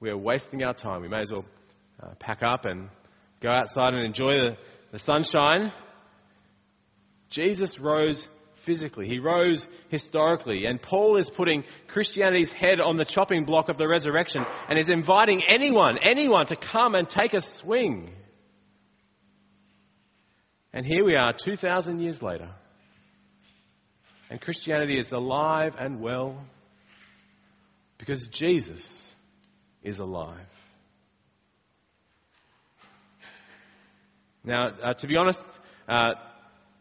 we 0.00 0.10
are 0.10 0.18
wasting 0.18 0.64
our 0.64 0.74
time. 0.74 1.00
We 1.02 1.08
may 1.08 1.20
as 1.20 1.30
well 1.30 1.44
uh, 2.02 2.14
pack 2.18 2.42
up 2.42 2.64
and 2.64 2.88
go 3.44 3.50
outside 3.50 3.92
and 3.92 4.04
enjoy 4.04 4.32
the, 4.32 4.56
the 4.90 4.98
sunshine. 4.98 5.70
Jesus 7.28 7.78
rose 7.78 8.26
physically. 8.62 9.06
He 9.06 9.18
rose 9.18 9.68
historically. 9.88 10.64
And 10.64 10.80
Paul 10.80 11.18
is 11.18 11.28
putting 11.28 11.64
Christianity's 11.88 12.50
head 12.50 12.80
on 12.80 12.96
the 12.96 13.04
chopping 13.04 13.44
block 13.44 13.68
of 13.68 13.76
the 13.76 13.86
resurrection 13.86 14.44
and 14.68 14.78
is 14.78 14.88
inviting 14.88 15.42
anyone, 15.44 15.98
anyone 15.98 16.46
to 16.46 16.56
come 16.56 16.94
and 16.94 17.06
take 17.06 17.34
a 17.34 17.40
swing. 17.42 18.14
And 20.72 20.86
here 20.86 21.04
we 21.04 21.14
are 21.14 21.32
2,000 21.32 22.00
years 22.00 22.22
later. 22.22 22.50
And 24.30 24.40
Christianity 24.40 24.98
is 24.98 25.12
alive 25.12 25.74
and 25.78 26.00
well 26.00 26.42
because 27.98 28.26
Jesus 28.28 29.14
is 29.82 29.98
alive. 29.98 30.53
Now, 34.44 34.68
uh, 34.82 34.94
to 34.94 35.06
be 35.06 35.16
honest, 35.16 35.42
uh, 35.88 36.14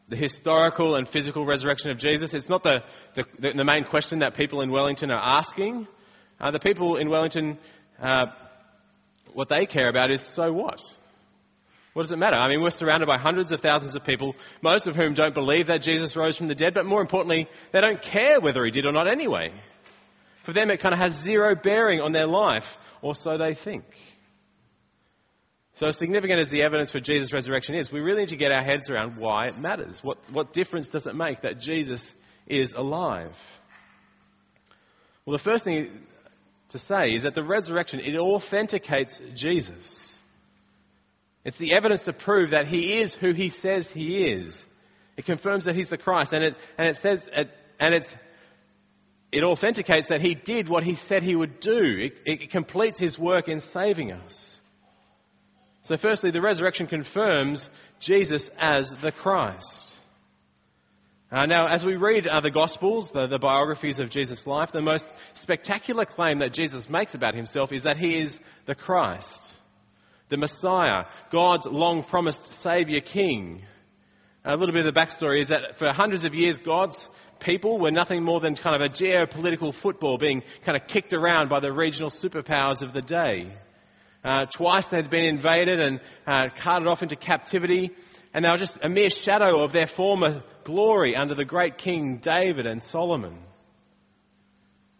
the 0.10 0.17
historical 0.17 0.96
and 0.96 1.08
physical 1.08 1.46
resurrection 1.46 1.91
of 1.91 1.98
Jesus, 1.98 2.34
it's 2.34 2.50
not 2.50 2.62
the, 2.63 2.84
the, 3.15 3.25
the 3.39 3.63
main 3.63 3.86
question 3.86 4.20
that 4.20 4.36
people 4.36 4.62
in 4.62 4.70
Wellington 4.70 5.12
are 5.12 5.38
asking. 5.39 5.88
Uh, 6.41 6.51
the 6.51 6.60
people 6.60 6.98
in 6.98 7.10
Wellington, 7.10 7.58
uh, 8.01 8.25
what 9.34 9.48
they 9.48 9.65
care 9.65 9.88
about 9.88 10.12
is 10.12 10.22
so 10.22 10.51
what? 10.51 10.82
What 11.93 12.01
does 12.01 12.12
it 12.12 12.17
matter? 12.17 12.36
I 12.36 12.50
mean, 12.50 12.62
we're 12.62 12.72
surrounded 12.72 13.05
by 13.05 13.17
hundreds 13.17 13.51
of 13.51 13.62
thousands 13.62 13.96
of 13.96 14.03
people, 14.03 14.36
most 14.62 14.88
of 14.88 14.96
whom 14.96 15.13
don't 15.13 15.34
believe 15.34 15.67
that 15.67 15.82
Jesus 15.84 16.15
rose 16.15 16.36
from 16.36 16.48
the 16.48 16.55
dead, 16.55 16.74
but 16.74 16.86
more 16.86 17.01
importantly, 17.01 17.48
they 17.72 17.79
don't 17.79 18.01
care 18.01 18.41
whether 18.41 18.65
he 18.65 18.72
did 18.72 18.86
or 18.86 18.91
not 18.91 19.08
anyway. 19.08 19.53
For 20.43 20.53
them, 20.53 20.70
it 20.70 20.79
kind 20.82 20.93
of 20.93 21.00
has 21.00 21.13
zero 21.13 21.55
bearing 21.55 22.01
on 22.01 22.12
their 22.12 22.27
life, 22.27 22.65
or 23.01 23.15
so 23.15 23.38
they 23.38 23.53
think. 23.53 23.86
So, 25.75 25.88
as 25.88 25.98
significant 25.98 26.39
as 26.39 26.51
the 26.51 26.63
evidence 26.63 26.92
for 26.92 27.00
Jesus' 27.00 27.34
resurrection 27.34 27.74
is, 27.74 27.92
we 27.92 28.00
really 28.00 28.22
need 28.22 28.30
to 28.30 28.36
get 28.36 28.51
our 28.51 28.63
heads 28.63 28.92
around 28.92 29.18
why 29.18 29.48
it 29.48 29.58
matters. 29.58 30.03
What, 30.03 30.18
what 30.32 30.53
difference 30.53 30.88
does 30.88 31.08
it 31.08 31.15
make 31.15 31.42
that 31.42 31.60
Jesus 31.60 32.06
is 32.46 32.74
alive? 32.74 33.36
Well, 35.25 35.36
the 35.36 35.44
first 35.44 35.65
thing 35.65 36.06
to 36.70 36.77
say 36.77 37.15
is 37.15 37.24
that 37.24 37.34
the 37.34 37.44
resurrection, 37.44 38.01
it 38.01 38.15
authenticates 38.15 39.20
Jesus. 39.34 40.00
It's 41.44 41.58
the 41.58 41.75
evidence 41.75 42.03
to 42.03 42.13
prove 42.13 42.51
that 42.51 42.68
he 42.68 43.00
is 43.00 43.13
who 43.13 43.34
he 43.34 43.50
says 43.50 43.89
he 43.89 44.27
is. 44.27 44.63
It 45.18 45.25
confirms 45.25 45.65
that 45.65 45.75
he's 45.75 45.89
the 45.89 45.98
Christ, 45.98 46.34
and 46.34 46.44
it, 46.44 46.56
and 46.77 46.88
it 46.88 46.98
says, 46.98 47.27
it, 47.32 47.50
and 47.80 47.96
it's, 47.96 48.13
it 49.32 49.44
authenticates 49.44 50.08
that 50.08 50.22
he 50.22 50.36
did 50.36 50.70
what 50.70 50.84
he 50.84 50.96
said 50.96 51.24
he 51.24 51.36
would 51.36 51.60
do. 51.60 51.82
It, 51.82 52.13
it 52.25 52.51
completes 52.51 53.00
his 53.00 53.18
work 53.18 53.48
in 53.48 53.60
saving 53.60 54.12
us. 54.12 54.52
So, 55.84 55.96
firstly, 55.98 56.32
the 56.32 56.42
resurrection 56.42 56.88
confirms 56.88 57.70
Jesus 58.00 58.50
as 58.58 58.94
the 59.02 59.12
Christ. 59.12 59.94
Uh, 61.32 61.46
now, 61.46 61.68
as 61.68 61.86
we 61.86 61.96
read 61.96 62.28
uh, 62.28 62.42
the 62.42 62.52
Gospels, 62.52 63.12
the, 63.12 63.28
the 63.28 63.40
biographies 63.40 64.00
of 64.00 64.10
Jesus' 64.10 64.46
life, 64.46 64.72
the 64.72 64.82
most 64.82 65.10
spectacular 65.34 66.06
claim 66.06 66.40
that 66.40 66.54
Jesus 66.54 66.90
makes 66.90 67.16
about 67.16 67.36
himself 67.36 67.72
is 67.72 67.84
that 67.84 67.98
he 67.98 68.20
is 68.20 68.40
the 68.66 68.75
Christ 68.75 69.54
the 70.34 70.38
Messiah, 70.38 71.06
God's 71.30 71.68
long 71.68 72.04
promised 72.04 72.54
Savior 72.63 73.02
King. 73.02 73.62
A 74.44 74.58
little 74.58 74.74
bit 74.74 74.84
of 74.84 74.92
the 74.92 75.00
backstory 75.00 75.40
is 75.40 75.50
that 75.50 75.78
for 75.78 75.94
hundreds 75.94 76.25
of 76.25 76.34
years, 76.34 76.58
God's 76.58 77.08
people 77.40 77.78
were 77.78 77.92
nothing 77.92 78.24
more 78.24 78.40
than 78.40 78.56
kind 78.56 78.75
of 78.75 78.82
a 78.82 78.92
geopolitical 78.92 79.72
football 79.72 80.18
being 80.18 80.42
kind 80.63 80.75
of 80.75 80.88
kicked 80.88 81.13
around 81.13 81.50
by 81.50 81.60
the 81.60 81.72
regional 81.72 82.10
superpowers 82.10 82.82
of 82.82 82.94
the 82.94 83.02
day. 83.04 83.54
Uh, 84.24 84.46
twice 84.46 84.86
they'd 84.88 85.10
been 85.10 85.25
invaded 85.25 85.82
and 85.82 86.00
uh, 86.25 86.48
carted 86.62 86.88
off 86.88 87.03
into 87.03 87.15
captivity, 87.15 87.92
and 88.34 88.46
they 88.46 88.50
were 88.50 88.58
just 88.58 88.77
a 88.82 88.89
mere 88.89 89.10
shadow 89.10 89.63
of 89.63 89.74
their 89.74 89.88
former 89.88 90.44
glory 90.63 91.15
under 91.15 91.36
the 91.36 91.44
great 91.44 91.77
King 91.77 92.18
David 92.18 92.65
and 92.65 92.82
Solomon. 92.82 93.38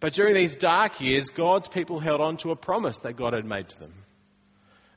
But 0.02 0.14
during 0.14 0.36
these 0.36 0.58
dark 0.58 1.00
years, 1.00 1.30
God's 1.30 1.70
people 1.70 2.02
held 2.02 2.20
on 2.20 2.36
to 2.38 2.52
a 2.52 2.56
promise 2.58 2.98
that 3.00 3.16
God 3.16 3.34
had 3.34 3.46
made 3.46 3.70
to 3.70 3.80
them. 3.80 3.94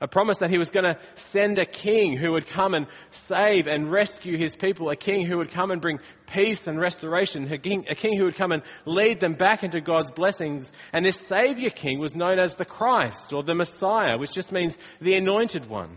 A 0.01 0.07
promise 0.07 0.39
that 0.39 0.51
he 0.51 0.59
was 0.59 0.69
going 0.69 0.85
to 0.85 0.99
send 1.33 1.59
a 1.59 1.65
king 1.65 2.17
who 2.17 2.33
would 2.33 2.47
come 2.47 2.75
and 2.75 2.87
save 3.11 3.67
and 3.67 3.91
rescue 3.91 4.37
his 4.37 4.55
people, 4.55 4.91
a 4.91 4.97
king 4.97 5.27
who 5.27 5.39
would 5.39 5.51
come 5.51 5.71
and 5.71 5.81
bring 5.81 6.01
peace 6.27 6.67
and 6.67 6.79
restoration, 6.79 7.51
a 7.51 7.57
king, 7.57 7.87
a 7.89 7.95
king 7.95 8.19
who 8.19 8.25
would 8.25 8.37
come 8.37 8.53
and 8.53 8.63
lead 8.85 9.21
them 9.21 9.35
back 9.35 9.65
into 9.65 9.81
God's 9.81 10.11
blessings. 10.11 10.71
And 10.93 11.05
this 11.05 11.17
Savior 11.17 11.71
King 11.71 11.99
was 11.99 12.15
known 12.15 12.39
as 12.39 12.57
the 12.57 12.67
Christ 12.67 13.33
or 13.33 13.43
the 13.43 13.55
Messiah, 13.55 14.19
which 14.19 14.35
just 14.35 14.53
means 14.53 14.77
the 15.01 15.15
anointed 15.15 15.67
one. 15.67 15.97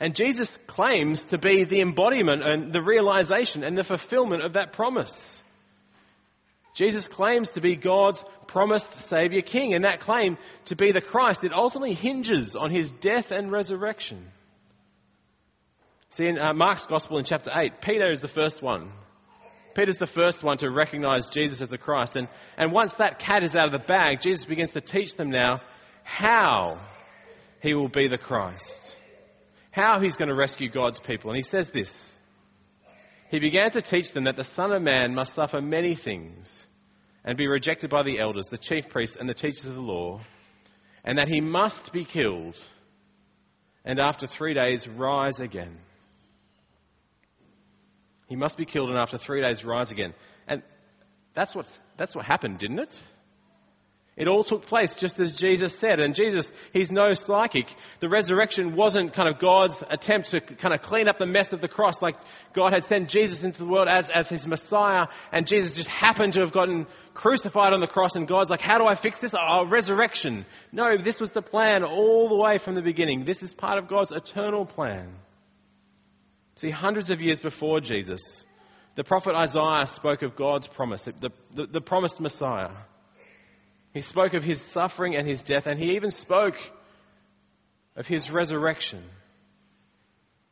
And 0.00 0.14
Jesus 0.14 0.56
claims 0.66 1.22
to 1.24 1.38
be 1.38 1.64
the 1.64 1.80
embodiment 1.80 2.42
and 2.42 2.72
the 2.72 2.82
realization 2.82 3.62
and 3.62 3.76
the 3.76 3.84
fulfillment 3.84 4.44
of 4.44 4.54
that 4.54 4.72
promise. 4.72 5.37
Jesus 6.78 7.08
claims 7.08 7.50
to 7.50 7.60
be 7.60 7.74
God's 7.74 8.22
promised 8.46 8.92
Savior 9.08 9.42
King, 9.42 9.74
and 9.74 9.84
that 9.84 9.98
claim 9.98 10.38
to 10.66 10.76
be 10.76 10.92
the 10.92 11.00
Christ, 11.00 11.42
it 11.42 11.52
ultimately 11.52 11.92
hinges 11.92 12.54
on 12.54 12.70
his 12.70 12.92
death 12.92 13.32
and 13.32 13.50
resurrection. 13.50 14.30
See, 16.10 16.26
in 16.26 16.38
uh, 16.38 16.54
Mark's 16.54 16.86
Gospel 16.86 17.18
in 17.18 17.24
chapter 17.24 17.50
8, 17.52 17.80
Peter 17.80 18.08
is 18.12 18.20
the 18.20 18.28
first 18.28 18.62
one. 18.62 18.92
Peter's 19.74 19.98
the 19.98 20.06
first 20.06 20.44
one 20.44 20.56
to 20.58 20.70
recognize 20.70 21.28
Jesus 21.28 21.60
as 21.60 21.68
the 21.68 21.78
Christ. 21.78 22.14
And, 22.14 22.28
and 22.56 22.70
once 22.70 22.92
that 22.94 23.18
cat 23.18 23.42
is 23.42 23.56
out 23.56 23.66
of 23.66 23.72
the 23.72 23.80
bag, 23.80 24.20
Jesus 24.20 24.44
begins 24.44 24.70
to 24.72 24.80
teach 24.80 25.16
them 25.16 25.30
now 25.30 25.60
how 26.04 26.80
he 27.60 27.74
will 27.74 27.88
be 27.88 28.06
the 28.06 28.18
Christ, 28.18 28.96
how 29.72 29.98
he's 29.98 30.16
going 30.16 30.28
to 30.28 30.34
rescue 30.34 30.68
God's 30.68 31.00
people. 31.00 31.30
And 31.30 31.36
he 31.36 31.42
says 31.42 31.70
this 31.70 31.92
He 33.30 33.38
began 33.40 33.70
to 33.72 33.82
teach 33.82 34.12
them 34.12 34.24
that 34.24 34.36
the 34.36 34.44
Son 34.44 34.72
of 34.72 34.82
Man 34.82 35.14
must 35.14 35.34
suffer 35.34 35.60
many 35.60 35.94
things 35.94 36.52
and 37.24 37.36
be 37.36 37.46
rejected 37.46 37.90
by 37.90 38.02
the 38.02 38.18
elders, 38.18 38.46
the 38.46 38.56
chief 38.58 38.88
priests, 38.88 39.16
and 39.18 39.28
the 39.28 39.34
teachers 39.34 39.66
of 39.66 39.74
the 39.74 39.82
law, 39.82 40.20
and 41.04 41.18
that 41.18 41.28
he 41.28 41.40
must 41.40 41.92
be 41.92 42.04
killed, 42.04 42.56
and 43.84 43.98
after 43.98 44.26
three 44.26 44.54
days 44.54 44.88
rise 44.88 45.40
again. 45.40 45.78
He 48.28 48.36
must 48.36 48.56
be 48.56 48.64
killed, 48.64 48.88
and 48.88 48.98
after 48.98 49.18
three 49.18 49.42
days 49.42 49.64
rise 49.64 49.90
again. 49.90 50.14
And 50.46 50.62
that's 51.34 51.54
what, 51.54 51.70
that's 51.96 52.14
what 52.14 52.24
happened, 52.24 52.58
didn't 52.58 52.78
it? 52.78 53.00
It 54.18 54.26
all 54.26 54.42
took 54.42 54.66
place 54.66 54.96
just 54.96 55.20
as 55.20 55.32
Jesus 55.32 55.78
said. 55.78 56.00
And 56.00 56.12
Jesus, 56.12 56.50
he's 56.72 56.90
no 56.90 57.12
psychic. 57.12 57.72
The 58.00 58.08
resurrection 58.08 58.74
wasn't 58.74 59.12
kind 59.12 59.28
of 59.28 59.38
God's 59.38 59.80
attempt 59.88 60.32
to 60.32 60.40
kind 60.40 60.74
of 60.74 60.82
clean 60.82 61.08
up 61.08 61.18
the 61.18 61.26
mess 61.26 61.52
of 61.52 61.60
the 61.60 61.68
cross 61.68 62.02
like 62.02 62.16
God 62.52 62.72
had 62.72 62.82
sent 62.82 63.08
Jesus 63.08 63.44
into 63.44 63.62
the 63.62 63.68
world 63.68 63.86
as, 63.88 64.10
as 64.12 64.28
his 64.28 64.44
Messiah. 64.44 65.06
And 65.30 65.46
Jesus 65.46 65.76
just 65.76 65.88
happened 65.88 66.32
to 66.32 66.40
have 66.40 66.50
gotten 66.50 66.88
crucified 67.14 67.72
on 67.72 67.78
the 67.78 67.86
cross. 67.86 68.16
And 68.16 68.26
God's 68.26 68.50
like, 68.50 68.60
how 68.60 68.78
do 68.78 68.88
I 68.88 68.96
fix 68.96 69.20
this? 69.20 69.34
Oh, 69.38 69.66
resurrection. 69.66 70.46
No, 70.72 70.96
this 70.96 71.20
was 71.20 71.30
the 71.30 71.40
plan 71.40 71.84
all 71.84 72.28
the 72.28 72.36
way 72.36 72.58
from 72.58 72.74
the 72.74 72.82
beginning. 72.82 73.24
This 73.24 73.44
is 73.44 73.54
part 73.54 73.78
of 73.78 73.86
God's 73.86 74.10
eternal 74.10 74.66
plan. 74.66 75.14
See, 76.56 76.70
hundreds 76.70 77.12
of 77.12 77.20
years 77.20 77.38
before 77.38 77.78
Jesus, 77.78 78.20
the 78.96 79.04
prophet 79.04 79.36
Isaiah 79.36 79.86
spoke 79.86 80.22
of 80.22 80.34
God's 80.34 80.66
promise, 80.66 81.02
the, 81.02 81.30
the, 81.54 81.66
the 81.66 81.80
promised 81.80 82.18
Messiah. 82.18 82.70
He 83.98 84.02
spoke 84.02 84.34
of 84.34 84.44
his 84.44 84.62
suffering 84.62 85.16
and 85.16 85.26
his 85.26 85.42
death, 85.42 85.66
and 85.66 85.76
he 85.76 85.96
even 85.96 86.12
spoke 86.12 86.54
of 87.96 88.06
his 88.06 88.30
resurrection. 88.30 89.02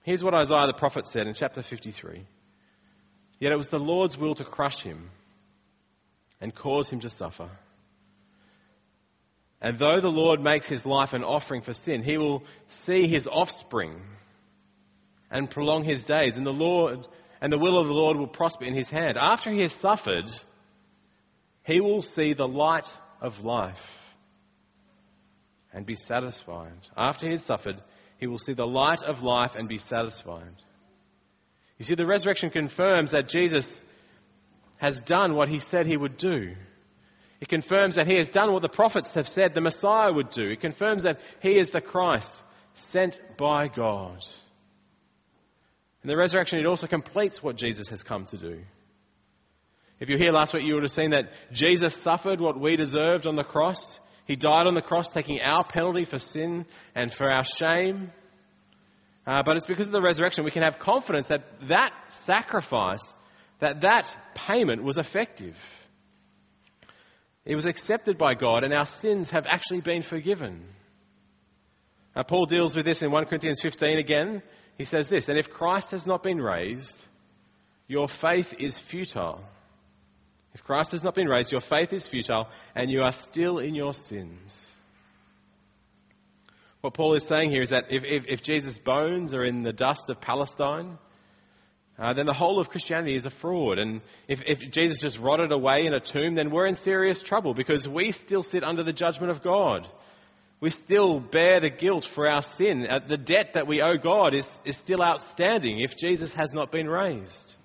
Here's 0.03 0.25
what 0.25 0.35
Isaiah 0.35 0.67
the 0.67 0.73
prophet 0.73 1.07
said 1.07 1.29
in 1.29 1.35
chapter 1.35 1.62
53 1.62 2.26
Yet 3.38 3.53
it 3.53 3.57
was 3.57 3.69
the 3.69 3.79
Lord's 3.79 4.19
will 4.19 4.35
to 4.35 4.43
crush 4.43 4.83
him 4.83 5.11
and 6.41 6.53
cause 6.53 6.91
him 6.91 6.99
to 7.03 7.09
suffer. 7.09 7.49
And 9.61 9.79
though 9.79 10.00
the 10.00 10.11
Lord 10.11 10.41
makes 10.41 10.67
his 10.67 10.85
life 10.85 11.12
an 11.12 11.23
offering 11.23 11.62
for 11.62 11.73
sin, 11.73 12.03
he 12.03 12.19
will 12.19 12.43
see 12.67 13.07
his 13.07 13.29
offspring 13.29 14.03
and 15.31 15.49
prolong 15.49 15.85
his 15.85 16.03
days, 16.03 16.37
and 16.37 16.45
the 16.45 16.50
Lord 16.50 17.07
and 17.41 17.53
the 17.53 17.61
will 17.61 17.79
of 17.79 17.87
the 17.87 17.95
Lord 17.95 18.17
will 18.17 18.26
prosper 18.26 18.65
in 18.65 18.75
his 18.75 18.88
hand. 18.88 19.17
After 19.17 19.53
he 19.53 19.61
has 19.61 19.73
suffered, 19.73 20.33
he 21.62 21.81
will 21.81 22.03
see 22.03 22.33
the 22.33 22.49
light 22.49 22.93
of 23.20 23.44
life 23.44 24.14
and 25.73 25.85
be 25.85 25.94
satisfied. 25.94 26.73
After 26.96 27.26
he 27.26 27.32
has 27.32 27.44
suffered, 27.44 27.82
he 28.18 28.26
will 28.26 28.38
see 28.38 28.54
the 28.54 28.66
light 28.66 29.02
of 29.02 29.23
life 29.23 29.54
and 29.54 29.68
be 29.68 29.78
satisfied. 29.78 30.62
You 31.78 31.85
see, 31.85 31.94
the 31.94 32.06
resurrection 32.06 32.50
confirms 32.50 33.11
that 33.11 33.28
Jesus 33.28 33.80
has 34.78 35.00
done 35.00 35.35
what 35.35 35.49
he 35.49 35.58
said 35.58 35.87
he 35.87 35.96
would 35.96 36.16
do. 36.16 36.54
It 37.40 37.49
confirms 37.49 37.96
that 37.96 38.06
he 38.06 38.16
has 38.16 38.28
done 38.28 38.52
what 38.52 38.62
the 38.62 38.68
prophets 38.68 39.12
have 39.14 39.28
said 39.28 39.52
the 39.52 39.61
Messiah 39.61 40.12
would 40.12 40.30
do. 40.30 40.49
It 40.49 40.61
confirms 40.61 41.02
that 41.02 41.20
he 41.40 41.58
is 41.58 41.70
the 41.70 41.82
Christ 41.82 42.32
sent 42.75 43.20
by 43.37 43.68
God. 43.68 44.25
And 46.02 46.11
the 46.11 46.16
resurrection, 46.16 46.58
it 46.58 46.66
also 46.66 46.87
completes 46.87 47.42
what 47.42 47.56
Jesus 47.56 47.88
has 47.88 48.02
come 48.02 48.25
to 48.26 48.38
do. 48.38 48.61
If 49.99 50.11
you 50.11 50.17
were 50.17 50.23
here 50.23 50.33
last 50.33 50.53
week, 50.53 50.65
you 50.65 50.75
would 50.75 50.83
have 50.83 50.93
seen 50.93 51.11
that 51.11 51.33
Jesus 51.53 51.95
suffered 51.97 52.41
what 52.41 52.61
we 52.61 52.76
deserved 52.76 53.26
on 53.26 53.35
the 53.35 53.45
cross. 53.45 53.99
He 54.26 54.37
died 54.37 54.67
on 54.67 54.75
the 54.75 54.83
cross, 54.83 55.09
taking 55.09 55.41
our 55.41 55.65
penalty 55.65 56.05
for 56.05 56.19
sin 56.19 56.67
and 56.95 57.12
for 57.12 57.31
our 57.31 57.45
shame. 57.45 58.12
Uh, 59.26 59.43
but 59.43 59.57
it's 59.57 59.65
because 59.65 59.87
of 59.87 59.93
the 59.93 60.03
resurrection 60.03 60.45
we 60.45 60.50
can 60.50 60.62
have 60.62 60.79
confidence 60.79 61.29
that 61.29 61.45
that 61.69 61.93
sacrifice, 62.26 63.03
that 63.61 63.81
that 63.81 64.15
payment 64.35 64.83
was 64.83 64.99
effective. 64.99 65.57
It 67.47 67.55
was 67.55 67.67
accepted 67.67 68.19
by 68.19 68.35
God, 68.35 68.65
and 68.65 68.75
our 68.75 68.87
sins 68.87 69.31
have 69.31 69.47
actually 69.47 69.81
been 69.81 70.03
forgiven. 70.03 70.65
Now, 72.15 72.25
Paul 72.25 72.45
deals 72.47 72.76
with 72.76 72.85
this 72.85 73.03
in 73.03 73.11
1 73.11 73.25
Corinthians 73.26 73.61
15 73.62 73.99
again. 73.99 74.43
He 74.76 74.85
says 74.85 75.09
this, 75.09 75.29
and 75.29 75.38
if 75.38 75.49
Christ 75.49 75.93
has 75.93 76.07
not 76.07 76.23
been 76.23 76.38
raised, 76.38 76.97
your 77.88 78.09
faith 78.09 78.53
is 78.59 78.76
futile 78.76 79.41
if 80.56 80.64
Christ 80.64 80.92
has 80.92 81.04
not 81.04 81.14
been 81.14 81.28
raised, 81.28 81.52
your 81.52 81.60
faith 81.60 81.92
is 81.92 82.06
futile 82.06 82.48
and 82.75 82.90
you 82.90 83.02
are 83.02 83.12
still 83.12 83.58
in 83.58 83.75
your 83.75 83.92
sins. 83.92 84.58
What 86.80 86.94
Paul 86.94 87.12
is 87.12 87.25
saying 87.25 87.50
here 87.50 87.60
is 87.60 87.68
that 87.68 87.90
if, 87.90 88.04
if, 88.06 88.25
if 88.26 88.42
Jesus' 88.42 88.78
bones 88.78 89.34
are 89.34 89.44
in 89.44 89.64
the 89.64 89.75
dust 89.75 90.08
of 90.08 90.18
Palestine, 90.18 90.96
uh, 91.98 92.14
then 92.14 92.25
the 92.25 92.32
whole 92.32 92.58
of 92.58 92.70
Christianity 92.70 93.16
is 93.16 93.26
a 93.26 93.30
fraud. 93.30 93.78
And 93.78 94.00
if, 94.28 94.40
if 94.46 94.70
Jesus 94.70 94.98
just 94.98 95.18
rotted 95.18 95.52
away 95.52 95.84
in 95.84 95.92
a 95.92 96.00
tomb, 96.00 96.36
then 96.36 96.50
we're 96.50 96.64
in 96.64 96.76
serious 96.76 97.20
trouble 97.20 97.52
because 97.52 97.86
we 97.86 98.12
still 98.12 98.42
sit 98.42 98.64
under 98.64 98.82
the 98.82 98.94
judgment 98.94 99.32
of 99.32 99.42
God. 99.42 99.86
We 100.60 100.70
still 100.70 101.20
bear 101.20 101.60
the 101.60 101.68
guilt 101.68 102.06
for 102.06 102.26
our 102.26 102.40
sin. 102.40 102.86
Uh, 102.88 103.00
the 103.06 103.18
debt 103.18 103.52
that 103.52 103.66
we 103.66 103.82
owe 103.82 103.98
God 103.98 104.32
is, 104.32 104.48
is 104.64 104.78
still 104.78 105.02
outstanding 105.02 105.80
if 105.80 105.98
Jesus 105.98 106.32
has 106.32 106.54
not 106.54 106.72
been 106.72 106.88
raised. 106.88 107.56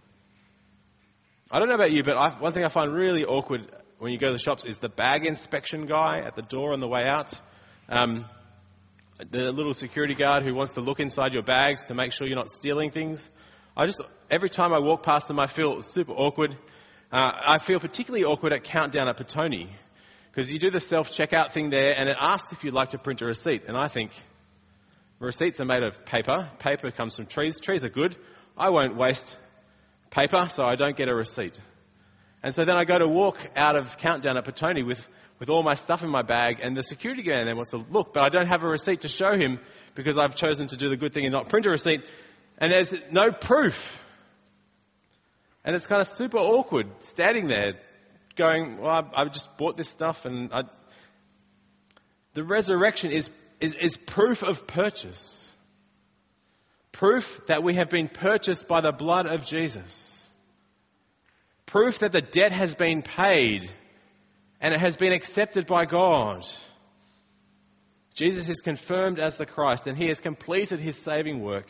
I 1.53 1.60
don't 1.60 1.67
know 1.67 1.75
about 1.75 1.91
you, 1.91 2.01
but 2.01 2.15
I, 2.15 2.39
one 2.39 2.53
thing 2.53 2.63
I 2.63 2.70
find 2.70 2.93
really 2.93 3.25
awkward 3.25 3.70
when 4.00 4.13
you 4.13 4.17
go 4.17 4.27
to 4.27 4.34
the 4.34 4.39
shops 4.39 4.63
is 4.63 4.77
the 4.77 4.88
bag 4.88 5.25
inspection 5.25 5.86
guy 5.86 6.20
at 6.20 6.38
the 6.38 6.41
door 6.41 6.72
on 6.72 6.79
the 6.79 6.88
way 6.88 7.03
out. 7.03 7.34
Um, 7.89 8.24
the 9.31 9.51
little 9.51 9.74
security 9.74 10.15
guard 10.15 10.43
who 10.43 10.55
wants 10.55 10.75
to 10.75 10.79
look 10.79 11.01
inside 11.01 11.34
your 11.34 11.43
bags 11.43 11.81
to 11.88 11.93
make 11.93 12.13
sure 12.13 12.25
you're 12.25 12.38
not 12.38 12.51
stealing 12.51 12.91
things. 12.91 13.29
I 13.75 13.86
just, 13.86 14.00
every 14.29 14.50
time 14.50 14.74
I 14.74 14.79
walk 14.79 15.03
past 15.03 15.27
them, 15.27 15.39
I 15.39 15.48
feel 15.48 15.81
super 15.81 16.13
awkward. 16.13 16.58
Uh, 17.12 17.31
I 17.46 17.60
feel 17.60 17.81
particularly 17.81 18.24
awkward 18.24 18.53
at 18.53 18.63
Countdown 18.63 19.10
at 19.10 19.17
Petone 19.17 19.67
because 20.31 20.50
you 20.50 20.58
do 20.58 20.72
the 20.72 20.79
self 20.79 21.12
checkout 21.12 21.51
thing 21.51 21.70
there 21.70 21.93
and 21.93 22.08
it 22.08 22.15
asks 22.17 22.53
if 22.53 22.63
you'd 22.63 22.74
like 22.74 22.91
to 22.91 22.98
print 22.98 23.22
a 23.24 23.25
receipt. 23.25 23.65
And 23.67 23.75
I 23.75 23.89
think 23.89 24.12
receipts 25.20 25.60
are 25.60 25.65
made 25.65 25.84
of 25.84 26.05
paper. 26.05 26.50
Paper 26.60 26.91
comes 26.91 27.17
from 27.17 27.25
trees. 27.25 27.60
Trees 27.60 27.84
are 27.84 27.89
good. 27.89 28.15
I 28.58 28.70
won't 28.70 28.96
waste 28.96 29.36
paper, 30.12 30.48
so 30.50 30.63
I 30.63 30.75
don't 30.75 30.96
get 30.96 31.10
a 31.10 31.15
receipt. 31.15 31.60
And 32.44 32.53
so 32.53 32.63
then 32.65 32.77
I 32.77 32.86
go 32.86 33.00
to 33.00 33.08
walk 33.08 33.38
out 33.56 33.75
of 33.75 33.98
Countdown 33.98 34.38
at 34.38 34.46
Petone 34.46 34.86
with, 34.86 35.00
with 35.39 35.50
all 35.50 35.63
my 35.63 35.74
stuff 35.74 36.03
in 36.03 36.10
my 36.10 36.22
bag, 36.22 36.60
and 36.62 36.77
the 36.77 36.84
security 36.84 37.24
guard 37.24 37.48
then 37.48 37.56
wants 37.56 37.72
to 37.72 37.77
look, 37.77 38.13
but 38.13 38.22
I 38.22 38.30
don't 38.30 38.48
have 38.48 38.63
a 38.63 38.68
receipt 38.68 39.01
to 39.01 39.10
show 39.10 39.36
him 39.36 39.60
because 39.96 40.18
I've 40.20 40.36
chosen 40.36 40.68
to 40.68 40.77
do 40.77 40.89
the 40.89 40.98
good 40.98 41.13
thing 41.13 41.25
and 41.25 41.34
not 41.34 41.50
print 41.50 41.65
a 41.65 41.72
receipt 41.72 42.03
and 42.62 42.72
there's 42.72 42.94
no 43.12 43.32
proof. 43.32 43.91
And 45.65 45.75
it's 45.75 45.88
kind 45.88 46.01
of 46.01 46.08
super 46.08 46.38
awkward 46.38 46.88
standing 47.00 47.48
there 47.48 47.74
going, 48.36 48.77
well, 48.77 49.10
I, 49.15 49.24
have 49.24 49.34
just 49.34 49.58
bought 49.58 49.77
this 49.77 49.89
stuff 49.89 50.25
and 50.25 50.53
I... 50.53 50.62
the 52.36 52.44
resurrection 52.44 53.12
is, 53.12 53.30
is, 53.60 53.74
is 53.74 53.98
proof 53.98 54.44
of 54.44 54.68
purchase. 54.68 55.38
Proof 57.01 57.41
that 57.48 57.63
we 57.63 57.77
have 57.77 57.89
been 57.89 58.10
purchased 58.10 58.67
by 58.67 58.81
the 58.81 58.91
blood 58.91 59.25
of 59.25 59.43
Jesus. 59.43 60.24
Proof 61.65 61.98
that 61.98 62.12
the 62.12 62.22
debt 62.22 62.51
has 62.51 62.75
been 62.75 63.01
paid 63.01 63.72
and 64.60 64.72
it 64.72 64.79
has 64.79 64.98
been 64.98 65.12
accepted 65.12 65.65
by 65.65 65.86
God. 65.86 66.46
Jesus 68.13 68.50
is 68.50 68.62
confirmed 68.62 69.17
as 69.17 69.36
the 69.36 69.48
Christ 69.48 69.88
and 69.88 69.98
he 69.98 70.10
has 70.10 70.20
completed 70.20 70.79
his 70.79 70.96
saving 70.96 71.41
work 71.41 71.65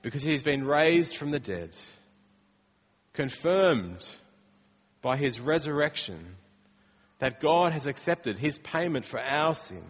because 0.00 0.22
he's 0.22 0.42
been 0.42 0.64
raised 0.64 1.18
from 1.18 1.32
the 1.32 1.38
dead, 1.38 1.76
confirmed 3.12 4.02
by 5.02 5.18
his 5.18 5.38
resurrection 5.38 6.36
that 7.18 7.40
God 7.40 7.74
has 7.74 7.86
accepted 7.86 8.38
his 8.38 8.56
payment 8.56 9.04
for 9.04 9.20
our 9.20 9.54
sin. 9.54 9.84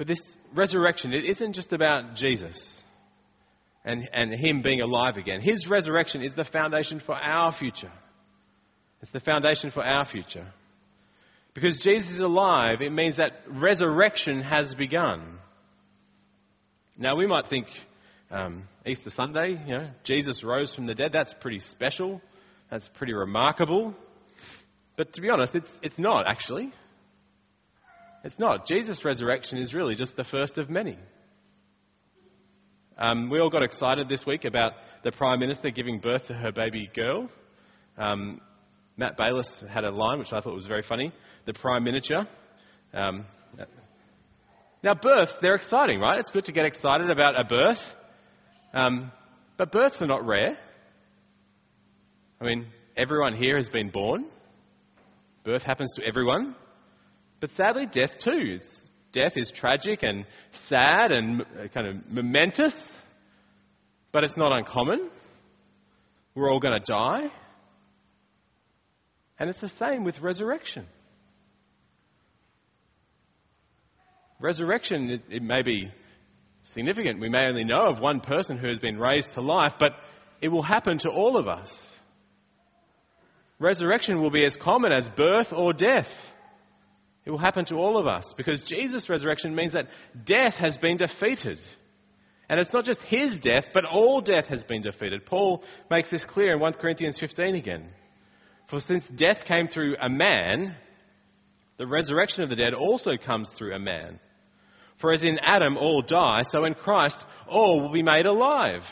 But 0.00 0.06
this 0.06 0.22
resurrection, 0.54 1.12
it 1.12 1.26
isn't 1.26 1.52
just 1.52 1.74
about 1.74 2.14
Jesus 2.14 2.82
and, 3.84 4.08
and 4.14 4.32
him 4.32 4.62
being 4.62 4.80
alive 4.80 5.18
again. 5.18 5.42
His 5.42 5.68
resurrection 5.68 6.22
is 6.22 6.34
the 6.34 6.42
foundation 6.42 7.00
for 7.00 7.14
our 7.14 7.52
future. 7.52 7.92
It's 9.02 9.10
the 9.10 9.20
foundation 9.20 9.70
for 9.70 9.84
our 9.84 10.06
future. 10.06 10.46
Because 11.52 11.80
Jesus 11.80 12.14
is 12.14 12.20
alive, 12.22 12.80
it 12.80 12.92
means 12.92 13.16
that 13.16 13.42
resurrection 13.46 14.40
has 14.40 14.74
begun. 14.74 15.38
Now, 16.96 17.16
we 17.16 17.26
might 17.26 17.48
think 17.48 17.66
um, 18.30 18.68
Easter 18.86 19.10
Sunday, 19.10 19.50
you 19.66 19.74
know, 19.74 19.90
Jesus 20.02 20.42
rose 20.42 20.74
from 20.74 20.86
the 20.86 20.94
dead. 20.94 21.12
That's 21.12 21.34
pretty 21.34 21.58
special. 21.58 22.22
That's 22.70 22.88
pretty 22.88 23.12
remarkable. 23.12 23.94
But 24.96 25.12
to 25.12 25.20
be 25.20 25.28
honest, 25.28 25.56
it's, 25.56 25.80
it's 25.82 25.98
not 25.98 26.26
actually. 26.26 26.72
It's 28.22 28.38
not. 28.38 28.66
Jesus' 28.66 29.04
resurrection 29.04 29.58
is 29.58 29.72
really 29.72 29.94
just 29.94 30.14
the 30.14 30.24
first 30.24 30.58
of 30.58 30.68
many. 30.68 30.98
Um, 32.98 33.30
we 33.30 33.40
all 33.40 33.48
got 33.48 33.62
excited 33.62 34.10
this 34.10 34.26
week 34.26 34.44
about 34.44 34.74
the 35.02 35.10
Prime 35.10 35.40
Minister 35.40 35.70
giving 35.70 36.00
birth 36.00 36.26
to 36.26 36.34
her 36.34 36.52
baby 36.52 36.90
girl. 36.94 37.30
Um, 37.96 38.42
Matt 38.98 39.16
Baylis 39.16 39.66
had 39.66 39.84
a 39.84 39.90
line 39.90 40.18
which 40.18 40.34
I 40.34 40.40
thought 40.40 40.54
was 40.54 40.66
very 40.66 40.82
funny. 40.82 41.12
The 41.46 41.54
Prime 41.54 41.82
Miniature. 41.82 42.26
Um, 42.92 43.24
now, 44.82 44.94
births, 44.94 45.38
they're 45.40 45.54
exciting, 45.54 46.00
right? 46.00 46.18
It's 46.18 46.30
good 46.30 46.44
to 46.46 46.52
get 46.52 46.66
excited 46.66 47.10
about 47.10 47.40
a 47.40 47.44
birth. 47.44 47.96
Um, 48.74 49.12
but 49.56 49.72
births 49.72 50.02
are 50.02 50.06
not 50.06 50.26
rare. 50.26 50.58
I 52.40 52.44
mean, 52.44 52.66
everyone 52.96 53.34
here 53.34 53.56
has 53.56 53.70
been 53.70 53.88
born. 53.88 54.26
Birth 55.44 55.62
happens 55.62 55.92
to 55.96 56.04
everyone. 56.04 56.54
But 57.40 57.50
sadly, 57.52 57.86
death 57.86 58.18
too. 58.18 58.58
Death 59.12 59.32
is 59.36 59.50
tragic 59.50 60.02
and 60.02 60.24
sad 60.68 61.10
and 61.10 61.42
uh, 61.42 61.68
kind 61.74 61.86
of 61.86 61.96
momentous, 62.08 62.98
but 64.12 64.22
it's 64.22 64.36
not 64.36 64.52
uncommon. 64.52 65.10
We're 66.34 66.50
all 66.50 66.60
going 66.60 66.78
to 66.80 66.92
die. 66.92 67.30
And 69.38 69.50
it's 69.50 69.60
the 69.60 69.68
same 69.68 70.04
with 70.04 70.20
resurrection. 70.20 70.86
Resurrection, 74.38 75.10
it, 75.10 75.22
it 75.30 75.42
may 75.42 75.62
be 75.62 75.90
significant. 76.62 77.20
We 77.20 77.30
may 77.30 77.46
only 77.46 77.64
know 77.64 77.86
of 77.86 78.00
one 78.00 78.20
person 78.20 78.58
who 78.58 78.68
has 78.68 78.78
been 78.78 78.98
raised 78.98 79.34
to 79.34 79.40
life, 79.40 79.74
but 79.78 79.92
it 80.40 80.48
will 80.48 80.62
happen 80.62 80.98
to 80.98 81.08
all 81.08 81.36
of 81.36 81.48
us. 81.48 81.74
Resurrection 83.58 84.20
will 84.20 84.30
be 84.30 84.44
as 84.44 84.56
common 84.56 84.92
as 84.92 85.08
birth 85.08 85.52
or 85.52 85.72
death. 85.72 86.29
It 87.24 87.30
will 87.30 87.38
happen 87.38 87.64
to 87.66 87.76
all 87.76 87.98
of 87.98 88.06
us 88.06 88.32
because 88.36 88.62
Jesus' 88.62 89.08
resurrection 89.08 89.54
means 89.54 89.72
that 89.72 89.88
death 90.24 90.56
has 90.56 90.78
been 90.78 90.96
defeated. 90.96 91.60
And 92.48 92.58
it's 92.58 92.72
not 92.72 92.84
just 92.84 93.02
his 93.02 93.38
death, 93.38 93.68
but 93.72 93.84
all 93.84 94.20
death 94.20 94.48
has 94.48 94.64
been 94.64 94.82
defeated. 94.82 95.26
Paul 95.26 95.62
makes 95.90 96.08
this 96.08 96.24
clear 96.24 96.52
in 96.52 96.60
1 96.60 96.72
Corinthians 96.74 97.18
15 97.18 97.54
again. 97.54 97.88
For 98.66 98.80
since 98.80 99.06
death 99.06 99.44
came 99.44 99.68
through 99.68 99.96
a 100.00 100.08
man, 100.08 100.74
the 101.76 101.86
resurrection 101.86 102.42
of 102.42 102.50
the 102.50 102.56
dead 102.56 102.74
also 102.74 103.12
comes 103.16 103.50
through 103.50 103.74
a 103.74 103.78
man. 103.78 104.18
For 104.96 105.12
as 105.12 105.24
in 105.24 105.38
Adam 105.38 105.76
all 105.76 106.02
die, 106.02 106.42
so 106.42 106.64
in 106.64 106.74
Christ 106.74 107.24
all 107.48 107.80
will 107.80 107.92
be 107.92 108.02
made 108.02 108.26
alive. 108.26 108.86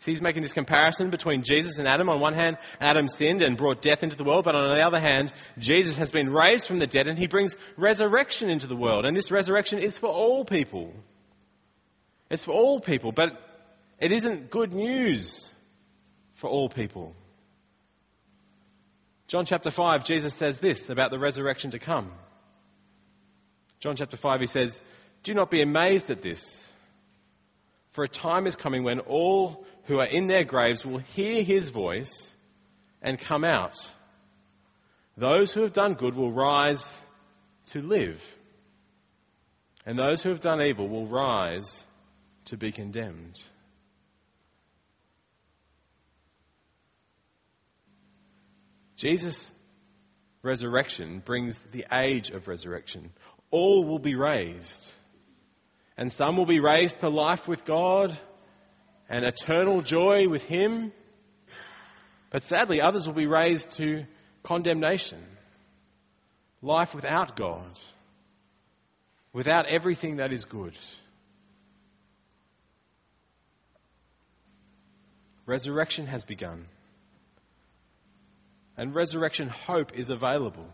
So 0.00 0.10
he's 0.10 0.22
making 0.22 0.40
this 0.40 0.54
comparison 0.54 1.10
between 1.10 1.42
Jesus 1.42 1.76
and 1.76 1.86
Adam. 1.86 2.08
On 2.08 2.20
one 2.20 2.32
hand, 2.32 2.56
Adam 2.80 3.06
sinned 3.06 3.42
and 3.42 3.58
brought 3.58 3.82
death 3.82 4.02
into 4.02 4.16
the 4.16 4.24
world, 4.24 4.46
but 4.46 4.56
on 4.56 4.70
the 4.70 4.82
other 4.82 4.98
hand, 4.98 5.30
Jesus 5.58 5.98
has 5.98 6.10
been 6.10 6.30
raised 6.30 6.66
from 6.66 6.78
the 6.78 6.86
dead 6.86 7.06
and 7.06 7.18
he 7.18 7.26
brings 7.26 7.54
resurrection 7.76 8.48
into 8.48 8.66
the 8.66 8.74
world. 8.74 9.04
And 9.04 9.14
this 9.14 9.30
resurrection 9.30 9.78
is 9.78 9.98
for 9.98 10.08
all 10.08 10.46
people. 10.46 10.94
It's 12.30 12.44
for 12.44 12.52
all 12.52 12.80
people, 12.80 13.12
but 13.12 13.32
it 13.98 14.10
isn't 14.10 14.50
good 14.50 14.72
news 14.72 15.50
for 16.32 16.48
all 16.48 16.70
people. 16.70 17.14
John 19.28 19.44
chapter 19.44 19.70
5, 19.70 20.04
Jesus 20.04 20.32
says 20.32 20.58
this 20.58 20.88
about 20.88 21.10
the 21.10 21.18
resurrection 21.18 21.72
to 21.72 21.78
come. 21.78 22.10
John 23.80 23.96
chapter 23.96 24.16
5, 24.16 24.40
he 24.40 24.46
says, 24.46 24.80
Do 25.24 25.34
not 25.34 25.50
be 25.50 25.60
amazed 25.60 26.10
at 26.10 26.22
this. 26.22 26.42
For 27.92 28.04
a 28.04 28.08
time 28.08 28.46
is 28.46 28.56
coming 28.56 28.84
when 28.84 29.00
all 29.00 29.66
who 29.90 29.98
are 29.98 30.06
in 30.06 30.28
their 30.28 30.44
graves 30.44 30.86
will 30.86 31.00
hear 31.00 31.42
his 31.42 31.68
voice 31.68 32.12
and 33.02 33.18
come 33.18 33.42
out. 33.42 33.76
Those 35.16 35.52
who 35.52 35.62
have 35.62 35.72
done 35.72 35.94
good 35.94 36.14
will 36.14 36.30
rise 36.30 36.86
to 37.72 37.82
live, 37.82 38.22
and 39.84 39.98
those 39.98 40.22
who 40.22 40.28
have 40.28 40.38
done 40.38 40.62
evil 40.62 40.88
will 40.88 41.08
rise 41.08 41.68
to 42.44 42.56
be 42.56 42.70
condemned. 42.70 43.42
Jesus' 48.94 49.44
resurrection 50.42 51.20
brings 51.24 51.58
the 51.72 51.86
age 51.92 52.30
of 52.30 52.46
resurrection 52.46 53.10
all 53.50 53.84
will 53.84 53.98
be 53.98 54.14
raised. 54.14 54.92
And 55.96 56.12
some 56.12 56.36
will 56.36 56.46
be 56.46 56.60
raised 56.60 57.00
to 57.00 57.08
life 57.08 57.48
with 57.48 57.64
God 57.64 58.16
and 59.10 59.24
eternal 59.24 59.82
joy 59.82 60.28
with 60.28 60.42
Him. 60.42 60.92
But 62.30 62.44
sadly, 62.44 62.80
others 62.80 63.06
will 63.06 63.14
be 63.14 63.26
raised 63.26 63.72
to 63.72 64.04
condemnation, 64.42 65.22
life 66.62 66.94
without 66.94 67.36
God, 67.36 67.78
without 69.34 69.66
everything 69.66 70.16
that 70.16 70.32
is 70.32 70.46
good. 70.46 70.74
Resurrection 75.44 76.06
has 76.06 76.24
begun. 76.24 76.66
And 78.78 78.94
resurrection 78.94 79.48
hope 79.48 79.92
is 79.94 80.08
available. 80.08 80.68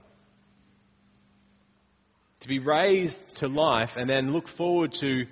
to 2.46 2.48
be 2.48 2.58
raised 2.60 3.38
to 3.38 3.48
life 3.48 3.96
and 3.96 4.08
then 4.08 4.32
look 4.32 4.48
forward 4.48 4.92
to 4.92 5.26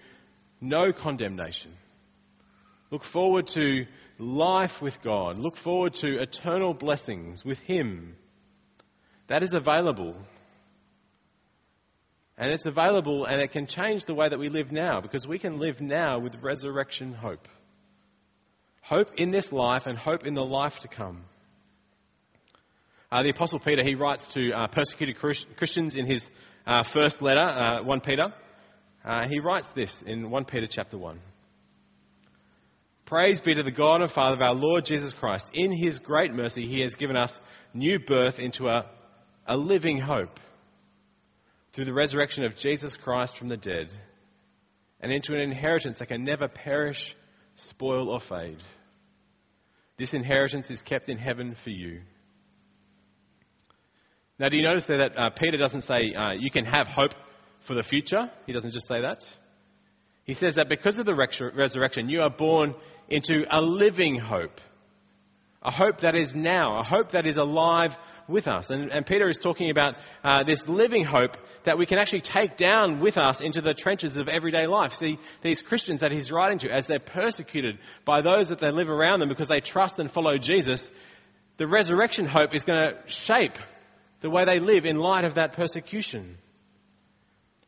no 0.60 0.92
condemnation. 0.92 1.72
Look 2.94 3.02
forward 3.02 3.48
to 3.48 3.87
life 4.20 4.80
with 4.80 5.02
God. 5.02 5.37
Look 5.40 5.57
forward 5.57 5.94
to 5.94 6.22
eternal 6.22 6.74
blessings 6.74 7.44
with 7.44 7.59
Him. 7.59 8.14
That 9.26 9.42
is 9.42 9.52
available. 9.52 10.14
And 12.38 12.52
it's 12.52 12.66
available 12.66 13.24
and 13.24 13.42
it 13.42 13.50
can 13.50 13.66
change 13.66 14.04
the 14.04 14.14
way 14.14 14.28
that 14.28 14.38
we 14.38 14.48
live 14.48 14.70
now 14.70 15.00
because 15.00 15.26
we 15.26 15.40
can 15.40 15.59
live 15.59 15.80
now 15.80 16.20
with 16.20 16.40
resurrection 16.40 17.12
hope. 17.12 17.48
Hope 18.80 19.11
in 19.16 19.33
this 19.33 19.50
life 19.50 19.87
and 19.87 19.98
hope 19.98 20.24
in 20.24 20.35
the 20.35 20.44
life 20.44 20.78
to 20.78 20.87
come. 20.87 21.24
Uh, 23.11 23.24
the 23.24 23.30
Apostle 23.30 23.59
Peter, 23.59 23.83
he 23.83 23.96
writes 23.96 24.24
to 24.35 24.52
uh, 24.52 24.68
persecuted 24.68 25.16
Christians 25.16 25.96
in 25.96 26.07
his 26.07 26.28
uh, 26.64 26.85
first 26.85 27.20
letter, 27.20 27.40
uh, 27.40 27.83
1 27.83 28.00
Peter. 28.02 28.33
Uh, 29.04 29.26
he 29.28 29.40
writes 29.40 29.66
this 29.74 30.00
in 30.07 30.30
1 30.30 30.44
Peter 30.44 30.68
chapter 30.68 30.96
1. 30.96 31.18
Praise 33.06 33.42
be 33.42 33.54
to 33.54 33.62
the 33.62 33.70
God 33.70 34.00
and 34.00 34.10
Father 34.10 34.36
of 34.36 34.42
our 34.42 34.54
Lord 34.54 34.86
Jesus 34.86 35.12
Christ. 35.12 35.50
In 35.52 35.72
his 35.72 35.98
great 35.98 36.32
mercy, 36.32 36.66
he 36.66 36.80
has 36.80 36.94
given 36.94 37.16
us 37.16 37.38
new 37.74 37.98
birth 37.98 38.38
into 38.38 38.66
a, 38.66 38.86
a 39.46 39.58
living 39.58 39.98
hope 39.98 40.40
through 41.72 41.84
the 41.84 41.92
resurrection 41.92 42.44
of 42.44 42.56
Jesus 42.56 42.96
Christ 42.96 43.36
from 43.36 43.48
the 43.48 43.58
dead 43.58 43.92
and 45.00 45.12
into 45.12 45.34
an 45.34 45.40
inheritance 45.40 45.98
that 45.98 46.06
can 46.06 46.24
never 46.24 46.48
perish, 46.48 47.14
spoil, 47.56 48.08
or 48.08 48.20
fade. 48.20 48.62
This 49.98 50.14
inheritance 50.14 50.70
is 50.70 50.80
kept 50.80 51.10
in 51.10 51.18
heaven 51.18 51.54
for 51.54 51.70
you. 51.70 52.00
Now, 54.38 54.48
do 54.48 54.56
you 54.56 54.62
notice 54.62 54.86
there 54.86 54.98
that 54.98 55.18
uh, 55.18 55.30
Peter 55.30 55.58
doesn't 55.58 55.82
say 55.82 56.14
uh, 56.14 56.32
you 56.32 56.50
can 56.50 56.64
have 56.64 56.86
hope 56.86 57.12
for 57.60 57.74
the 57.74 57.82
future? 57.82 58.30
He 58.46 58.54
doesn't 58.54 58.72
just 58.72 58.88
say 58.88 59.02
that. 59.02 59.30
He 60.24 60.34
says 60.34 60.54
that 60.54 60.68
because 60.68 60.98
of 60.98 61.06
the 61.06 61.14
resurrection, 61.14 62.08
you 62.08 62.22
are 62.22 62.30
born 62.30 62.74
into 63.08 63.44
a 63.50 63.60
living 63.60 64.18
hope. 64.18 64.60
A 65.62 65.70
hope 65.70 66.00
that 66.00 66.14
is 66.14 66.34
now, 66.34 66.78
a 66.78 66.84
hope 66.84 67.12
that 67.12 67.26
is 67.26 67.37
alive 67.37 67.96
with 68.26 68.48
us. 68.48 68.70
And, 68.70 68.90
and 68.90 69.04
Peter 69.04 69.28
is 69.28 69.38
talking 69.38 69.70
about 69.70 69.94
uh, 70.22 70.42
this 70.44 70.66
living 70.66 71.04
hope 71.04 71.37
that 71.64 71.78
we 71.78 71.87
can 71.87 71.98
actually 71.98 72.22
take 72.22 72.56
down 72.56 73.00
with 73.00 73.18
us 73.18 73.40
into 73.40 73.60
the 73.60 73.74
trenches 73.74 74.16
of 74.16 74.28
everyday 74.28 74.66
life. 74.66 74.94
See, 74.94 75.18
these 75.42 75.60
Christians 75.60 76.00
that 76.00 76.12
he's 76.12 76.32
writing 76.32 76.58
to, 76.60 76.70
as 76.70 76.87
they're 76.87 76.98
persecuted 76.98 77.78
by 78.04 78.22
those 78.22 78.48
that 78.48 78.58
they 78.58 78.70
live 78.70 78.88
around 78.88 79.20
them 79.20 79.28
because 79.28 79.48
they 79.48 79.60
trust 79.60 79.98
and 79.98 80.10
follow 80.10 80.38
Jesus, 80.38 80.90
the 81.56 81.66
resurrection 81.66 82.26
hope 82.26 82.54
is 82.54 82.64
going 82.64 82.78
to 82.94 83.08
shape 83.08 83.58
the 84.20 84.30
way 84.30 84.44
they 84.44 84.58
live 84.58 84.87
in 84.87 84.96
light 84.96 85.24
of 85.24 85.34
that 85.34 85.52
persecution. 85.52 86.38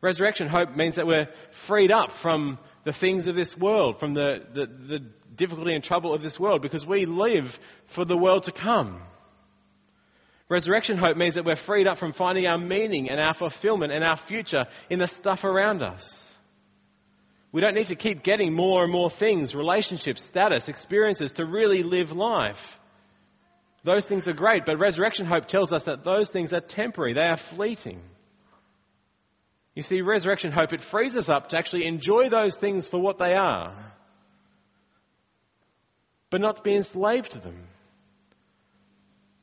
Resurrection 0.01 0.49
hope 0.49 0.77
means 0.77 0.97
that 0.97 1.07
we're 1.07 1.29
freed 1.51 1.91
up 1.91 2.13
from 2.13 2.59
the 2.85 2.93
things 2.93 3.27
of 3.27 3.35
this 3.35 3.57
world, 3.57 3.99
from 3.99 4.15
the, 4.15 4.41
the, 4.53 4.67
the, 4.67 5.01
difficulty 5.35 5.75
and 5.75 5.85
trouble 5.85 6.15
of 6.15 6.23
this 6.23 6.41
world, 6.41 6.63
because 6.63 6.87
we 6.87 7.05
live 7.05 7.59
for 7.89 8.07
the 8.07 8.17
world 8.17 8.45
to 8.45 8.53
come. 8.53 9.03
Resurrection 10.49 10.97
hope 10.97 11.17
means 11.17 11.35
that 11.35 11.45
we're 11.45 11.57
freed 11.57 11.87
up 11.87 11.99
from 11.99 12.13
finding 12.13 12.47
our 12.47 12.57
meaning 12.57 13.11
and 13.11 13.21
our 13.21 13.35
fulfillment 13.35 13.93
and 13.93 14.03
our 14.03 14.17
future 14.17 14.65
in 14.89 14.99
the 14.99 15.07
stuff 15.07 15.45
around 15.45 15.83
us. 15.83 16.27
We 17.53 17.61
don't 17.61 17.75
need 17.75 17.89
to 17.89 17.97
keep 17.97 18.23
getting 18.23 18.55
more 18.55 18.85
and 18.85 18.93
more 18.93 19.11
things, 19.11 19.55
relationships, 19.55 20.23
status, 20.23 20.69
experiences 20.69 21.33
to 21.33 21.45
really 21.45 21.83
live 21.83 22.13
life. 22.13 22.79
Those 23.83 24.05
things 24.05 24.27
are 24.29 24.33
great, 24.33 24.65
but 24.65 24.79
resurrection 24.79 25.27
hope 25.27 25.47
tells 25.47 25.73
us 25.73 25.85
that 25.85 26.05
those 26.05 26.29
things 26.29 26.53
are 26.53 26.61
temporary, 26.61 27.13
they 27.13 27.27
are 27.27 27.37
fleeting. 27.37 28.01
You 29.77 29.83
see, 29.83 30.01
resurrection 30.01 30.53
hope, 30.53 30.73
it 30.73 30.81
frees 30.81 31.17
us 31.19 31.29
up 31.29 31.51
to 31.51 31.59
actually 31.59 31.85
enjoy 31.85 32.31
those 32.31 32.57
things 32.57 32.89
for 32.89 32.99
what 32.99 33.19
they 33.19 33.35
are, 33.35 33.77
but 36.31 36.41
not 36.41 36.57
to 36.57 36.62
be 36.62 36.75
enslaved 36.75 37.33
to 37.33 37.39
them. 37.39 37.69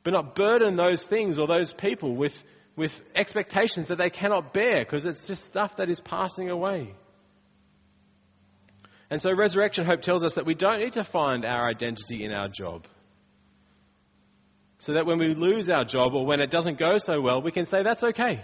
But 0.03 0.13
not 0.13 0.35
burden 0.35 0.75
those 0.75 1.03
things 1.03 1.37
or 1.37 1.47
those 1.47 1.71
people 1.71 2.15
with, 2.15 2.43
with 2.75 2.99
expectations 3.15 3.87
that 3.87 3.99
they 3.99 4.09
cannot 4.09 4.53
bear 4.53 4.79
because 4.79 5.05
it's 5.05 5.25
just 5.27 5.45
stuff 5.45 5.77
that 5.77 5.89
is 5.89 6.01
passing 6.01 6.49
away. 6.49 6.95
And 9.11 9.21
so 9.21 9.31
resurrection 9.31 9.85
hope 9.85 10.01
tells 10.01 10.23
us 10.23 10.33
that 10.33 10.47
we 10.47 10.55
don't 10.55 10.79
need 10.79 10.93
to 10.93 11.03
find 11.03 11.45
our 11.45 11.69
identity 11.69 12.23
in 12.23 12.33
our 12.33 12.47
job. 12.47 12.87
So 14.79 14.93
that 14.93 15.05
when 15.05 15.19
we 15.19 15.35
lose 15.35 15.69
our 15.69 15.85
job 15.85 16.15
or 16.15 16.25
when 16.25 16.41
it 16.41 16.49
doesn't 16.49 16.79
go 16.79 16.97
so 16.97 17.21
well, 17.21 17.43
we 17.43 17.51
can 17.51 17.67
say, 17.67 17.83
that's 17.83 18.03
okay. 18.03 18.41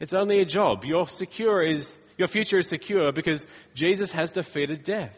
It's 0.00 0.14
only 0.14 0.40
a 0.40 0.44
job. 0.44 0.84
Your 0.84 1.08
secure 1.08 1.62
is, 1.62 1.88
your 2.18 2.28
future 2.28 2.58
is 2.58 2.68
secure 2.68 3.12
because 3.12 3.46
Jesus 3.74 4.10
has 4.10 4.32
defeated 4.32 4.84
death. 4.84 5.16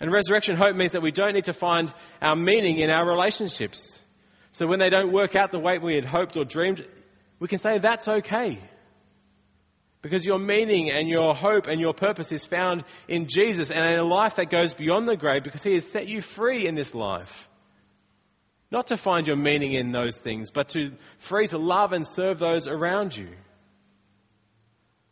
And 0.00 0.12
resurrection 0.12 0.56
hope 0.56 0.76
means 0.76 0.92
that 0.92 1.02
we 1.02 1.12
don't 1.12 1.34
need 1.34 1.44
to 1.44 1.52
find 1.52 1.92
our 2.20 2.36
meaning 2.36 2.78
in 2.78 2.90
our 2.90 3.08
relationships. 3.08 3.98
So 4.52 4.66
when 4.66 4.78
they 4.78 4.90
don't 4.90 5.12
work 5.12 5.34
out 5.34 5.50
the 5.50 5.58
way 5.58 5.78
we 5.78 5.94
had 5.94 6.04
hoped 6.04 6.36
or 6.36 6.44
dreamed, 6.44 6.84
we 7.40 7.48
can 7.48 7.58
say 7.58 7.78
that's 7.78 8.06
okay. 8.06 8.58
Because 10.02 10.24
your 10.26 10.38
meaning 10.38 10.90
and 10.90 11.08
your 11.08 11.34
hope 11.34 11.66
and 11.66 11.80
your 11.80 11.94
purpose 11.94 12.30
is 12.30 12.44
found 12.44 12.84
in 13.08 13.26
Jesus 13.26 13.70
and 13.70 13.84
in 13.86 13.98
a 13.98 14.04
life 14.04 14.36
that 14.36 14.50
goes 14.50 14.74
beyond 14.74 15.08
the 15.08 15.16
grave 15.16 15.42
because 15.42 15.62
He 15.62 15.74
has 15.74 15.90
set 15.90 16.06
you 16.06 16.20
free 16.20 16.66
in 16.66 16.74
this 16.74 16.94
life. 16.94 17.32
Not 18.74 18.88
to 18.88 18.96
find 18.96 19.24
your 19.24 19.36
meaning 19.36 19.70
in 19.70 19.92
those 19.92 20.16
things, 20.16 20.50
but 20.50 20.70
to 20.70 20.94
free 21.18 21.46
to 21.46 21.58
love 21.58 21.92
and 21.92 22.04
serve 22.04 22.40
those 22.40 22.66
around 22.66 23.16
you. 23.16 23.28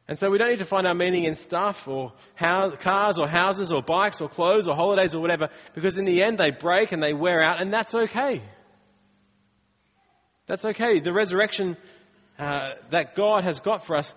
And 0.09 0.19
so 0.19 0.31
we 0.31 0.39
don't 0.39 0.49
need 0.49 0.59
to 0.59 0.65
find 0.65 0.85
our 0.85 0.97
meaning 0.97 1.23
in 1.23 1.37
stuff 1.37 1.87
or 1.87 2.13
cars 2.37 3.21
or 3.21 3.29
houses 3.29 3.71
or 3.71 3.81
bikes 3.81 4.21
or 4.21 4.29
clothes 4.29 4.67
or 4.67 4.75
holidays 4.75 5.15
or 5.15 5.21
whatever, 5.21 5.49
because 5.77 5.97
in 5.97 6.07
the 6.07 6.25
end 6.25 6.39
they 6.39 6.51
break 6.51 6.91
and 6.91 7.01
they 7.01 7.13
wear 7.13 7.41
out, 7.41 7.63
and 7.63 7.73
that's 7.73 7.95
okay. 7.95 8.43
That's 10.49 10.65
okay. 10.65 10.99
The 10.99 11.13
resurrection 11.13 11.77
uh, 12.41 12.71
that 12.91 13.15
God 13.15 13.45
has 13.45 13.61
got 13.61 13.87
for 13.87 13.95
us 13.95 14.13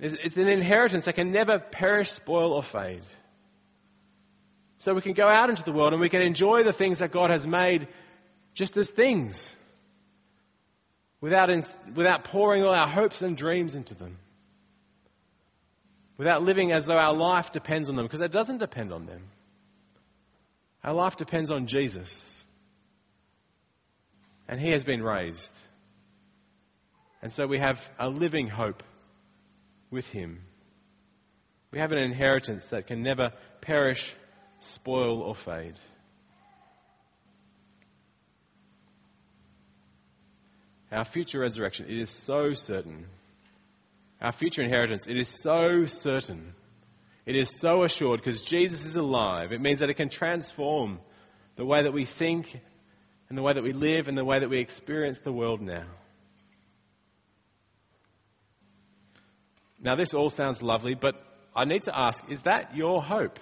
is 0.00 0.14
it's 0.14 0.36
an 0.36 0.48
inheritance 0.48 1.04
that 1.04 1.14
can 1.14 1.30
never 1.30 1.60
perish, 1.60 2.10
spoil, 2.10 2.52
or 2.52 2.64
fade. 2.64 3.04
So 4.78 4.92
we 4.92 5.02
can 5.02 5.12
go 5.12 5.28
out 5.28 5.50
into 5.50 5.62
the 5.62 5.72
world 5.72 5.92
and 5.92 6.00
we 6.00 6.08
can 6.08 6.22
enjoy 6.22 6.64
the 6.64 6.72
things 6.72 6.98
that 6.98 7.12
God 7.12 7.30
has 7.30 7.46
made 7.46 7.86
just 8.58 8.76
as 8.76 8.90
things 8.90 9.40
without, 11.20 11.48
in, 11.48 11.62
without 11.94 12.24
pouring 12.24 12.64
all 12.64 12.74
our 12.74 12.88
hopes 12.88 13.22
and 13.22 13.36
dreams 13.36 13.76
into 13.76 13.94
them. 13.94 14.18
Without 16.16 16.42
living 16.42 16.72
as 16.72 16.86
though 16.86 16.98
our 16.98 17.14
life 17.14 17.52
depends 17.52 17.88
on 17.88 17.94
them, 17.94 18.04
because 18.04 18.20
it 18.20 18.32
doesn't 18.32 18.58
depend 18.58 18.92
on 18.92 19.06
them. 19.06 19.22
Our 20.82 20.92
life 20.92 21.16
depends 21.16 21.52
on 21.52 21.68
Jesus. 21.68 22.12
And 24.48 24.60
He 24.60 24.72
has 24.72 24.82
been 24.82 25.04
raised. 25.04 25.52
And 27.22 27.32
so 27.32 27.46
we 27.46 27.60
have 27.60 27.80
a 27.96 28.08
living 28.08 28.48
hope 28.48 28.82
with 29.88 30.08
Him. 30.08 30.40
We 31.70 31.78
have 31.78 31.92
an 31.92 31.98
inheritance 31.98 32.64
that 32.66 32.88
can 32.88 33.04
never 33.04 33.30
perish, 33.60 34.12
spoil, 34.58 35.20
or 35.20 35.36
fade. 35.36 35.78
Our 40.90 41.04
future 41.04 41.40
resurrection, 41.40 41.86
it 41.88 41.98
is 41.98 42.10
so 42.10 42.54
certain. 42.54 43.06
Our 44.20 44.32
future 44.32 44.62
inheritance, 44.62 45.06
it 45.06 45.16
is 45.16 45.28
so 45.28 45.86
certain. 45.86 46.54
It 47.26 47.36
is 47.36 47.50
so 47.60 47.84
assured 47.84 48.20
because 48.20 48.40
Jesus 48.40 48.86
is 48.86 48.96
alive. 48.96 49.52
It 49.52 49.60
means 49.60 49.80
that 49.80 49.90
it 49.90 49.94
can 49.94 50.08
transform 50.08 50.98
the 51.56 51.64
way 51.64 51.82
that 51.82 51.92
we 51.92 52.06
think 52.06 52.58
and 53.28 53.36
the 53.36 53.42
way 53.42 53.52
that 53.52 53.62
we 53.62 53.72
live 53.72 54.08
and 54.08 54.16
the 54.16 54.24
way 54.24 54.38
that 54.38 54.48
we 54.48 54.58
experience 54.58 55.18
the 55.18 55.32
world 55.32 55.60
now. 55.60 55.84
Now, 59.80 59.94
this 59.94 60.14
all 60.14 60.30
sounds 60.30 60.62
lovely, 60.62 60.94
but 60.94 61.14
I 61.54 61.64
need 61.64 61.82
to 61.82 61.96
ask 61.96 62.22
is 62.30 62.42
that 62.42 62.74
your 62.74 63.02
hope? 63.02 63.38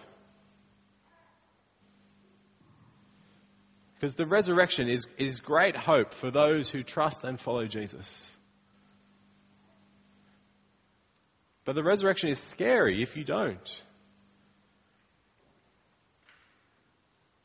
Because 3.99 4.15
the 4.15 4.27
resurrection 4.27 4.89
is, 4.89 5.07
is 5.17 5.41
great 5.41 5.77
hope 5.77 6.13
for 6.13 6.31
those 6.31 6.69
who 6.69 6.83
trust 6.83 7.25
and 7.25 7.41
follow 7.41 7.67
Jesus. 7.67 8.11
But 11.65 11.75
the 11.75 11.83
resurrection 11.83 12.29
is 12.29 12.39
scary 12.39 13.03
if 13.03 13.17
you 13.17 13.25
don't. 13.25 13.83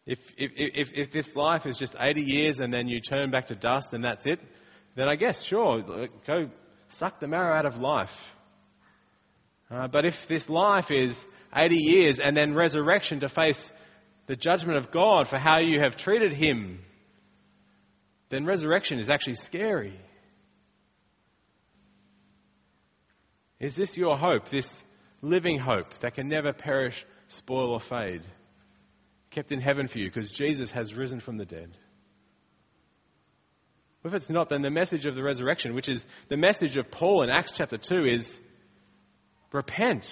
If, 0.06 0.20
if, 0.38 0.52
if, 0.56 0.94
if 0.94 1.12
this 1.12 1.36
life 1.36 1.66
is 1.66 1.78
just 1.78 1.96
80 1.98 2.22
years 2.22 2.60
and 2.60 2.74
then 2.74 2.88
you 2.88 3.00
turn 3.00 3.32
back 3.32 3.48
to 3.48 3.56
dust 3.56 3.94
and 3.94 4.04
that's 4.04 4.26
it, 4.26 4.42
then 4.96 5.08
I 5.08 5.16
guess, 5.16 5.42
sure, 5.42 6.10
go 6.28 6.50
suck 6.90 7.20
the 7.20 7.28
marrow 7.28 7.56
out 7.56 7.66
of 7.66 7.80
life. 7.80 8.14
Uh, 9.70 9.88
but 9.88 10.06
if 10.06 10.28
this 10.28 10.50
life 10.50 10.92
is 10.92 11.24
80 11.56 11.78
years 11.78 12.20
and 12.20 12.36
then 12.36 12.54
resurrection 12.54 13.22
to 13.22 13.30
face 13.30 13.72
the 14.28 14.36
judgment 14.36 14.78
of 14.78 14.92
God 14.92 15.28
for 15.28 15.38
how 15.38 15.60
you 15.60 15.80
have 15.82 15.96
treated 15.96 16.34
him, 16.34 16.80
then 18.30 18.46
resurrection 18.46 19.00
is 19.00 19.10
actually 19.10 19.36
scary. 19.36 20.00
Is 23.60 23.76
this 23.76 23.96
your 23.96 24.18
hope, 24.18 24.50
this 24.50 24.70
living 25.22 25.60
hope 25.60 26.00
that 26.00 26.16
can 26.16 26.28
never 26.28 26.54
perish, 26.54 27.06
spoil, 27.28 27.72
or 27.72 27.80
fade? 27.80 28.24
Kept 29.30 29.52
in 29.52 29.62
heaven 29.62 29.88
for 29.88 30.00
you 30.00 30.06
because 30.06 30.30
Jesus 30.30 30.72
has 30.72 30.96
risen 30.96 31.20
from 31.20 31.38
the 31.38 31.46
dead. 31.46 31.78
If 34.04 34.14
it's 34.14 34.30
not, 34.30 34.50
then 34.50 34.62
the 34.62 34.72
message 34.72 35.06
of 35.06 35.14
the 35.14 35.24
resurrection, 35.24 35.76
which 35.76 35.88
is 35.88 36.06
the 36.28 36.38
message 36.38 36.76
of 36.76 36.90
Paul 36.90 37.22
in 37.22 37.30
Acts 37.30 37.54
chapter 37.56 37.78
2, 37.78 38.06
is 38.06 38.36
repent. 39.52 40.12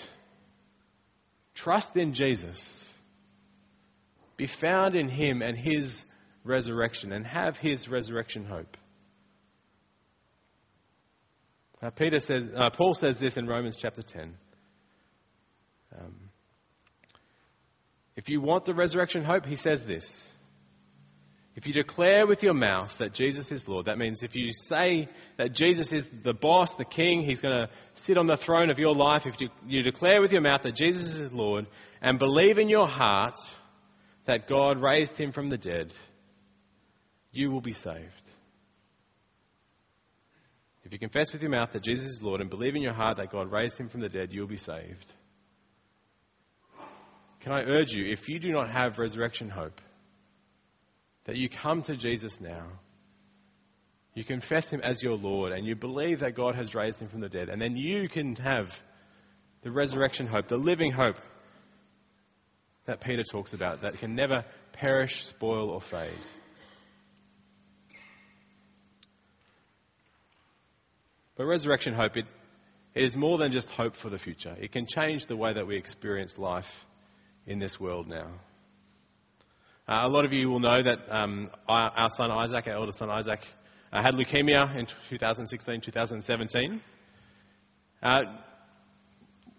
Trust 1.56 1.98
in 1.98 2.14
Jesus. 2.14 2.89
Be 4.40 4.48
found 4.48 4.96
in 4.96 5.10
Him 5.10 5.42
and 5.42 5.58
His 5.58 6.02
resurrection 6.46 7.12
and 7.12 7.28
have 7.28 7.58
His 7.58 7.90
resurrection 7.90 8.46
hope. 8.46 8.78
Now, 11.82 11.90
Peter 11.90 12.20
says, 12.20 12.50
uh, 12.56 12.70
Paul 12.70 12.94
says 12.94 13.20
this 13.20 13.36
in 13.36 13.48
Romans 13.48 13.76
chapter 13.76 14.02
10. 14.02 14.34
Um, 16.00 16.16
if 18.16 18.30
you 18.30 18.40
want 18.40 18.64
the 18.64 18.74
resurrection 18.74 19.26
hope, 19.26 19.46
he 19.46 19.58
says 19.58 19.84
this. 19.84 20.10
If 21.58 21.68
you 21.68 21.74
declare 21.74 22.26
with 22.26 22.42
your 22.42 22.54
mouth 22.54 22.98
that 23.00 23.14
Jesus 23.14 23.52
is 23.52 23.68
Lord, 23.68 23.88
that 23.88 23.98
means 23.98 24.24
if 24.24 24.36
you 24.36 24.54
say 24.54 25.10
that 25.38 25.52
Jesus 25.52 25.92
is 25.92 26.10
the 26.24 26.34
boss, 26.34 26.76
the 26.76 26.86
king, 26.86 27.24
he's 27.24 27.42
going 27.42 27.56
to 27.56 27.70
sit 27.94 28.18
on 28.18 28.28
the 28.28 28.38
throne 28.38 28.72
of 28.72 28.80
your 28.80 28.96
life, 28.96 29.24
if 29.26 29.42
you, 29.42 29.50
you 29.68 29.82
declare 29.82 30.22
with 30.22 30.32
your 30.32 30.42
mouth 30.42 30.62
that 30.64 30.76
Jesus 30.76 31.16
is 31.16 31.34
Lord 31.34 31.68
and 32.02 32.18
believe 32.18 32.58
in 32.58 32.70
your 32.70 32.88
heart 32.88 33.38
that 34.26 34.48
God 34.48 34.82
raised 34.82 35.18
him 35.18 35.32
from 35.32 35.50
the 35.50 35.58
dead, 35.58 35.92
you 37.32 37.52
will 37.52 37.62
be 37.62 37.72
saved. 37.72 38.30
If 40.84 40.94
you 40.94 41.00
confess 41.00 41.32
with 41.32 41.42
your 41.42 41.52
mouth 41.52 41.72
that 41.74 41.84
Jesus 41.84 42.06
is 42.06 42.22
Lord 42.22 42.42
and 42.42 42.50
believe 42.50 42.76
in 42.76 42.82
your 42.82 42.94
heart 42.94 43.18
that 43.18 43.32
God 43.32 43.52
raised 43.52 43.78
him 43.78 43.90
from 43.90 44.02
the 44.02 44.10
dead, 44.10 44.30
you'll 44.32 44.48
be 44.48 44.58
saved. 44.58 45.06
Can 47.42 47.54
I 47.54 47.62
urge 47.62 47.92
you, 47.92 48.12
if 48.12 48.28
you 48.28 48.40
do 48.40 48.52
not 48.52 48.72
have 48.72 48.98
resurrection 48.98 49.50
hope, 49.50 49.80
that 51.26 51.36
you 51.36 51.48
come 51.48 51.84
to 51.84 51.96
Jesus 51.96 52.42
now. 52.42 52.66
You 54.16 54.24
confess 54.24 54.68
him 54.70 54.82
as 54.82 55.04
your 55.04 55.16
Lord 55.16 55.52
and 55.52 55.66
you 55.66 55.76
believe 55.76 56.22
that 56.22 56.36
God 56.36 56.56
has 56.56 56.74
raised 56.74 57.00
him 57.00 57.08
from 57.08 57.22
the 57.22 57.30
dead. 57.30 57.50
And 57.50 57.62
then 57.62 57.78
you 57.78 58.10
can 58.10 58.36
have 58.38 58.76
the 59.62 59.72
resurrection 59.72 60.26
hope, 60.26 60.48
the 60.48 60.58
living 60.58 60.92
hope 60.92 61.18
that 62.90 63.02
Peter 63.02 63.24
talks 63.24 63.54
about 63.54 63.84
that 63.84 64.00
can 64.00 64.16
never 64.16 64.44
perish, 64.74 65.28
spoil, 65.28 65.70
or 65.70 65.80
fade. 65.80 66.10
But 71.38 71.46
resurrection 71.46 71.94
hope, 71.94 72.18
it, 72.18 72.26
it 72.96 73.04
is 73.04 73.16
more 73.16 73.38
than 73.38 73.52
just 73.52 73.70
hope 73.70 73.96
for 73.96 74.10
the 74.10 74.18
future. 74.18 74.56
It 74.60 74.72
can 74.72 74.88
change 74.88 75.28
the 75.28 75.36
way 75.36 75.54
that 75.54 75.68
we 75.68 75.78
experience 75.78 76.36
life 76.40 76.86
in 77.46 77.60
this 77.60 77.80
world 77.80 78.08
now. 78.08 78.32
Uh, 79.88 80.02
a 80.04 80.10
lot 80.10 80.26
of 80.26 80.34
you 80.34 80.50
will 80.50 80.60
know 80.60 80.82
that 80.82 80.98
um, 81.10 81.52
our 81.68 82.10
son 82.10 82.32
Isaac, 82.32 82.66
our 82.68 82.74
eldest 82.74 82.98
son 82.98 83.12
Isaac, 83.12 83.42
uh, 83.94 84.02
had 84.02 84.16
leukemia 84.16 84.76
in 84.76 84.88
2016, 85.10 85.82
2017. 85.82 86.82
Uh, 88.02 88.22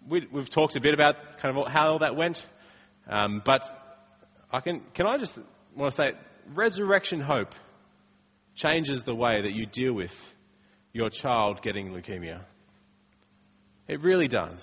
we, 0.09 0.27
have 0.35 0.49
talked 0.49 0.75
a 0.75 0.81
bit 0.81 0.93
about 0.93 1.37
kind 1.37 1.57
of 1.57 1.67
how 1.67 1.99
that 1.99 2.15
went, 2.17 2.45
um, 3.07 3.41
but 3.43 3.61
I 4.51 4.59
can, 4.59 4.81
can 4.93 5.07
I 5.07 5.17
just 5.17 5.37
want 5.75 5.93
to 5.93 5.95
say, 5.95 6.13
resurrection 6.53 7.21
hope 7.21 7.53
changes 8.55 9.03
the 9.03 9.15
way 9.15 9.41
that 9.41 9.53
you 9.53 9.65
deal 9.65 9.93
with 9.93 10.15
your 10.93 11.09
child 11.09 11.61
getting 11.61 11.91
leukemia. 11.91 12.41
It 13.87 14.01
really 14.01 14.27
does. 14.27 14.61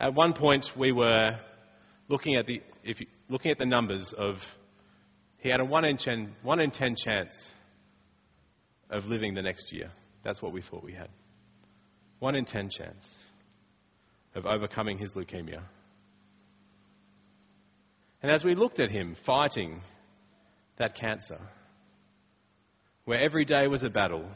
At 0.00 0.14
one 0.14 0.32
point, 0.32 0.76
we 0.76 0.92
were 0.92 1.38
looking 2.08 2.36
at 2.36 2.46
the, 2.46 2.62
if 2.82 3.00
you, 3.00 3.06
looking 3.28 3.50
at 3.50 3.58
the 3.58 3.66
numbers 3.66 4.12
of, 4.12 4.36
he 5.38 5.48
had 5.48 5.60
a 5.60 5.64
1 5.64 5.84
in, 5.84 5.96
10, 5.96 6.34
1 6.42 6.60
in 6.60 6.70
10 6.70 6.96
chance 6.96 7.36
of 8.90 9.06
living 9.06 9.34
the 9.34 9.42
next 9.42 9.72
year. 9.72 9.90
That's 10.22 10.42
what 10.42 10.52
we 10.52 10.60
thought 10.60 10.82
we 10.82 10.92
had. 10.92 11.08
1 12.18 12.34
in 12.34 12.44
10 12.44 12.70
chance 12.70 13.08
of 14.34 14.46
overcoming 14.46 14.98
his 14.98 15.12
leukemia. 15.12 15.62
And 18.24 18.32
as 18.32 18.42
we 18.42 18.54
looked 18.54 18.80
at 18.80 18.90
him 18.90 19.16
fighting 19.26 19.82
that 20.78 20.94
cancer, 20.94 21.38
where 23.04 23.20
every 23.20 23.44
day 23.44 23.66
was 23.66 23.84
a 23.84 23.90
battle, 23.90 24.26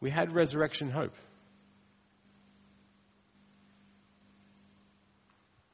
we 0.00 0.10
had 0.10 0.32
resurrection 0.32 0.90
hope. 0.90 1.16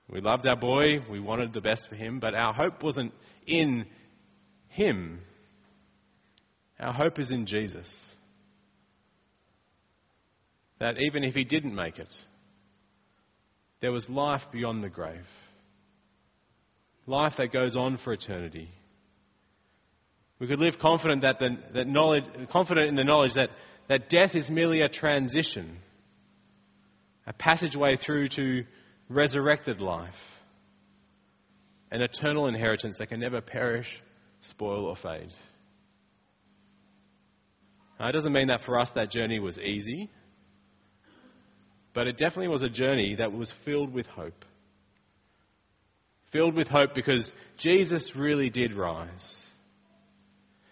We 0.08 0.22
loved 0.22 0.46
our 0.46 0.56
boy, 0.56 1.00
we 1.10 1.20
wanted 1.20 1.52
the 1.52 1.60
best 1.60 1.86
for 1.86 1.94
him, 1.94 2.18
but 2.18 2.34
our 2.34 2.54
hope 2.54 2.82
wasn't 2.82 3.12
in 3.46 3.84
him. 4.68 5.20
Our 6.80 6.94
hope 6.94 7.18
is 7.18 7.30
in 7.30 7.44
Jesus. 7.44 7.94
That 10.78 11.02
even 11.02 11.22
if 11.22 11.34
he 11.34 11.44
didn't 11.44 11.74
make 11.74 11.98
it, 11.98 12.24
there 13.80 13.92
was 13.92 14.08
life 14.08 14.46
beyond 14.50 14.82
the 14.82 14.88
grave. 14.88 15.26
Life 17.06 17.36
that 17.36 17.52
goes 17.52 17.76
on 17.76 17.96
for 17.96 18.12
eternity. 18.12 18.70
We 20.38 20.46
could 20.46 20.60
live 20.60 20.78
confident 20.78 21.22
that 21.22 21.38
the 21.38 21.56
that 21.72 21.86
knowledge, 21.86 22.24
confident 22.50 22.88
in 22.88 22.94
the 22.94 23.04
knowledge 23.04 23.34
that 23.34 23.50
that 23.88 24.08
death 24.08 24.34
is 24.34 24.50
merely 24.50 24.80
a 24.80 24.88
transition, 24.88 25.78
a 27.26 27.32
passageway 27.32 27.96
through 27.96 28.28
to 28.28 28.64
resurrected 29.08 29.80
life, 29.80 30.38
an 31.90 32.02
eternal 32.02 32.46
inheritance 32.46 32.98
that 32.98 33.08
can 33.08 33.20
never 33.20 33.40
perish, 33.40 34.00
spoil, 34.40 34.84
or 34.84 34.94
fade. 34.94 35.32
Now, 37.98 38.08
it 38.08 38.12
doesn't 38.12 38.32
mean 38.32 38.48
that 38.48 38.62
for 38.62 38.78
us 38.78 38.90
that 38.92 39.10
journey 39.10 39.40
was 39.40 39.58
easy, 39.58 40.10
but 41.94 42.06
it 42.06 42.16
definitely 42.16 42.48
was 42.48 42.62
a 42.62 42.68
journey 42.68 43.16
that 43.16 43.32
was 43.32 43.50
filled 43.50 43.92
with 43.92 44.06
hope. 44.06 44.44
Filled 46.30 46.54
with 46.54 46.68
hope 46.68 46.94
because 46.94 47.32
Jesus 47.56 48.14
really 48.14 48.50
did 48.50 48.74
rise. 48.74 49.44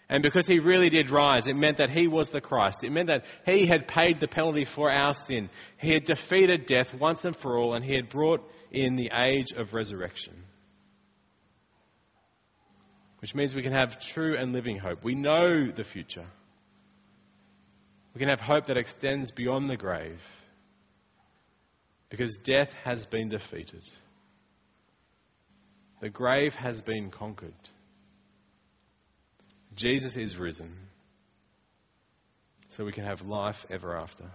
And 0.09 0.23
because 0.23 0.47
he 0.47 0.59
really 0.59 0.89
did 0.89 1.09
rise, 1.09 1.47
it 1.47 1.55
meant 1.55 1.77
that 1.77 1.89
he 1.89 2.07
was 2.07 2.29
the 2.29 2.39
Christ. 2.39 2.83
It 2.83 2.91
meant 2.91 3.09
that 3.09 3.25
he 3.45 3.65
had 3.65 3.87
paid 3.87 4.19
the 4.19 4.27
penalty 4.27 4.63
for 4.63 4.89
our 4.89 5.13
sin. 5.13 5.49
He 5.77 5.91
had 5.91 6.05
defeated 6.05 6.65
death 6.65 6.93
once 6.93 7.25
and 7.25 7.35
for 7.35 7.57
all, 7.57 7.73
and 7.73 7.83
he 7.83 7.93
had 7.93 8.09
brought 8.09 8.41
in 8.71 8.95
the 8.95 9.11
age 9.13 9.51
of 9.57 9.73
resurrection. 9.73 10.33
Which 13.19 13.35
means 13.35 13.53
we 13.53 13.63
can 13.63 13.73
have 13.73 13.99
true 13.99 14.37
and 14.37 14.53
living 14.53 14.77
hope. 14.77 15.03
We 15.03 15.15
know 15.15 15.71
the 15.71 15.83
future. 15.83 16.27
We 18.13 18.19
can 18.19 18.29
have 18.29 18.39
hope 18.39 18.67
that 18.67 18.77
extends 18.77 19.31
beyond 19.31 19.69
the 19.69 19.77
grave 19.77 20.21
because 22.09 22.37
death 22.37 22.73
has 22.83 23.05
been 23.05 23.29
defeated. 23.29 23.83
The 26.01 26.09
grave 26.09 26.53
has 26.55 26.81
been 26.81 27.09
conquered. 27.09 27.53
Jesus 29.75 30.15
is 30.15 30.37
risen 30.37 30.75
so 32.69 32.85
we 32.85 32.91
can 32.91 33.03
have 33.03 33.21
life 33.21 33.65
ever 33.69 33.97
after. 33.97 34.25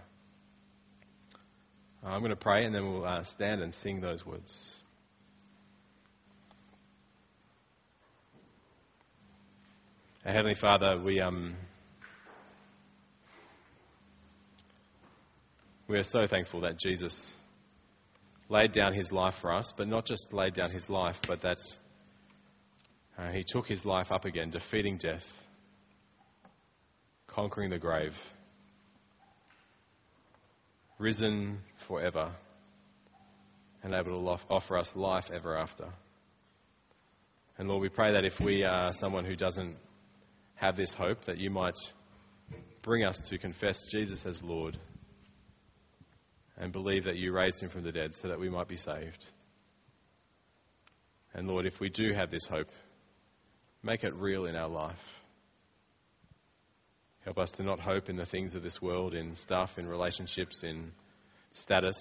I'm 2.05 2.19
going 2.19 2.31
to 2.31 2.35
pray 2.35 2.65
and 2.65 2.75
then 2.75 2.85
we'll 2.85 3.05
uh, 3.05 3.23
stand 3.23 3.61
and 3.61 3.73
sing 3.73 4.01
those 4.01 4.25
words. 4.25 4.75
Our 10.25 10.33
Heavenly 10.33 10.55
Father, 10.55 10.99
we, 11.01 11.21
um, 11.21 11.55
we 15.87 15.97
are 15.97 16.03
so 16.03 16.27
thankful 16.27 16.61
that 16.61 16.77
Jesus 16.77 17.35
laid 18.49 18.71
down 18.71 18.93
his 18.93 19.11
life 19.11 19.35
for 19.35 19.53
us, 19.53 19.73
but 19.75 19.87
not 19.87 20.05
just 20.05 20.33
laid 20.33 20.53
down 20.53 20.69
his 20.69 20.89
life, 20.89 21.19
but 21.27 21.41
that 21.41 21.57
uh, 23.17 23.31
he 23.31 23.43
took 23.43 23.67
his 23.67 23.85
life 23.85 24.11
up 24.11 24.25
again, 24.25 24.49
defeating 24.49 24.97
death, 24.97 25.25
conquering 27.27 27.69
the 27.69 27.77
grave, 27.77 28.15
risen 30.97 31.59
forever, 31.87 32.31
and 33.83 33.93
able 33.93 34.23
to 34.23 34.43
offer 34.49 34.77
us 34.77 34.95
life 34.95 35.29
ever 35.33 35.57
after. 35.57 35.89
And 37.57 37.67
Lord, 37.67 37.81
we 37.81 37.89
pray 37.89 38.13
that 38.13 38.25
if 38.25 38.39
we 38.39 38.63
are 38.63 38.91
someone 38.93 39.25
who 39.25 39.35
doesn't 39.35 39.75
have 40.55 40.75
this 40.75 40.93
hope, 40.93 41.25
that 41.25 41.37
you 41.37 41.49
might 41.49 41.77
bring 42.81 43.03
us 43.03 43.17
to 43.29 43.37
confess 43.37 43.83
Jesus 43.91 44.25
as 44.25 44.41
Lord 44.41 44.77
and 46.57 46.71
believe 46.71 47.05
that 47.05 47.15
you 47.15 47.33
raised 47.33 47.61
him 47.61 47.69
from 47.69 47.83
the 47.83 47.91
dead 47.91 48.15
so 48.15 48.27
that 48.27 48.39
we 48.39 48.49
might 48.49 48.67
be 48.67 48.77
saved. 48.77 49.25
And 51.33 51.47
Lord, 51.47 51.65
if 51.65 51.79
we 51.79 51.89
do 51.89 52.13
have 52.13 52.29
this 52.29 52.45
hope, 52.45 52.69
Make 53.83 54.05
it 54.05 54.15
real 54.15 54.45
in 54.45 54.55
our 54.55 54.69
life. 54.69 54.95
Help 57.25 57.37
us 57.37 57.51
to 57.51 57.63
not 57.63 57.81
hope 57.81 58.09
in 58.09 58.15
the 58.15 58.25
things 58.25 58.55
of 58.55 58.63
this 58.63 58.81
world, 58.81 59.13
in 59.13 59.35
stuff, 59.35 59.77
in 59.77 59.87
relationships, 59.87 60.63
in 60.63 60.91
status, 61.51 61.97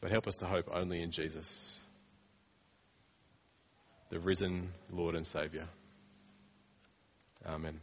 but 0.00 0.10
help 0.10 0.26
us 0.26 0.34
to 0.36 0.46
hope 0.46 0.68
only 0.72 1.00
in 1.00 1.12
Jesus, 1.12 1.78
the 4.10 4.18
risen 4.18 4.72
Lord 4.90 5.14
and 5.14 5.26
Saviour. 5.26 5.66
Amen. 7.44 7.80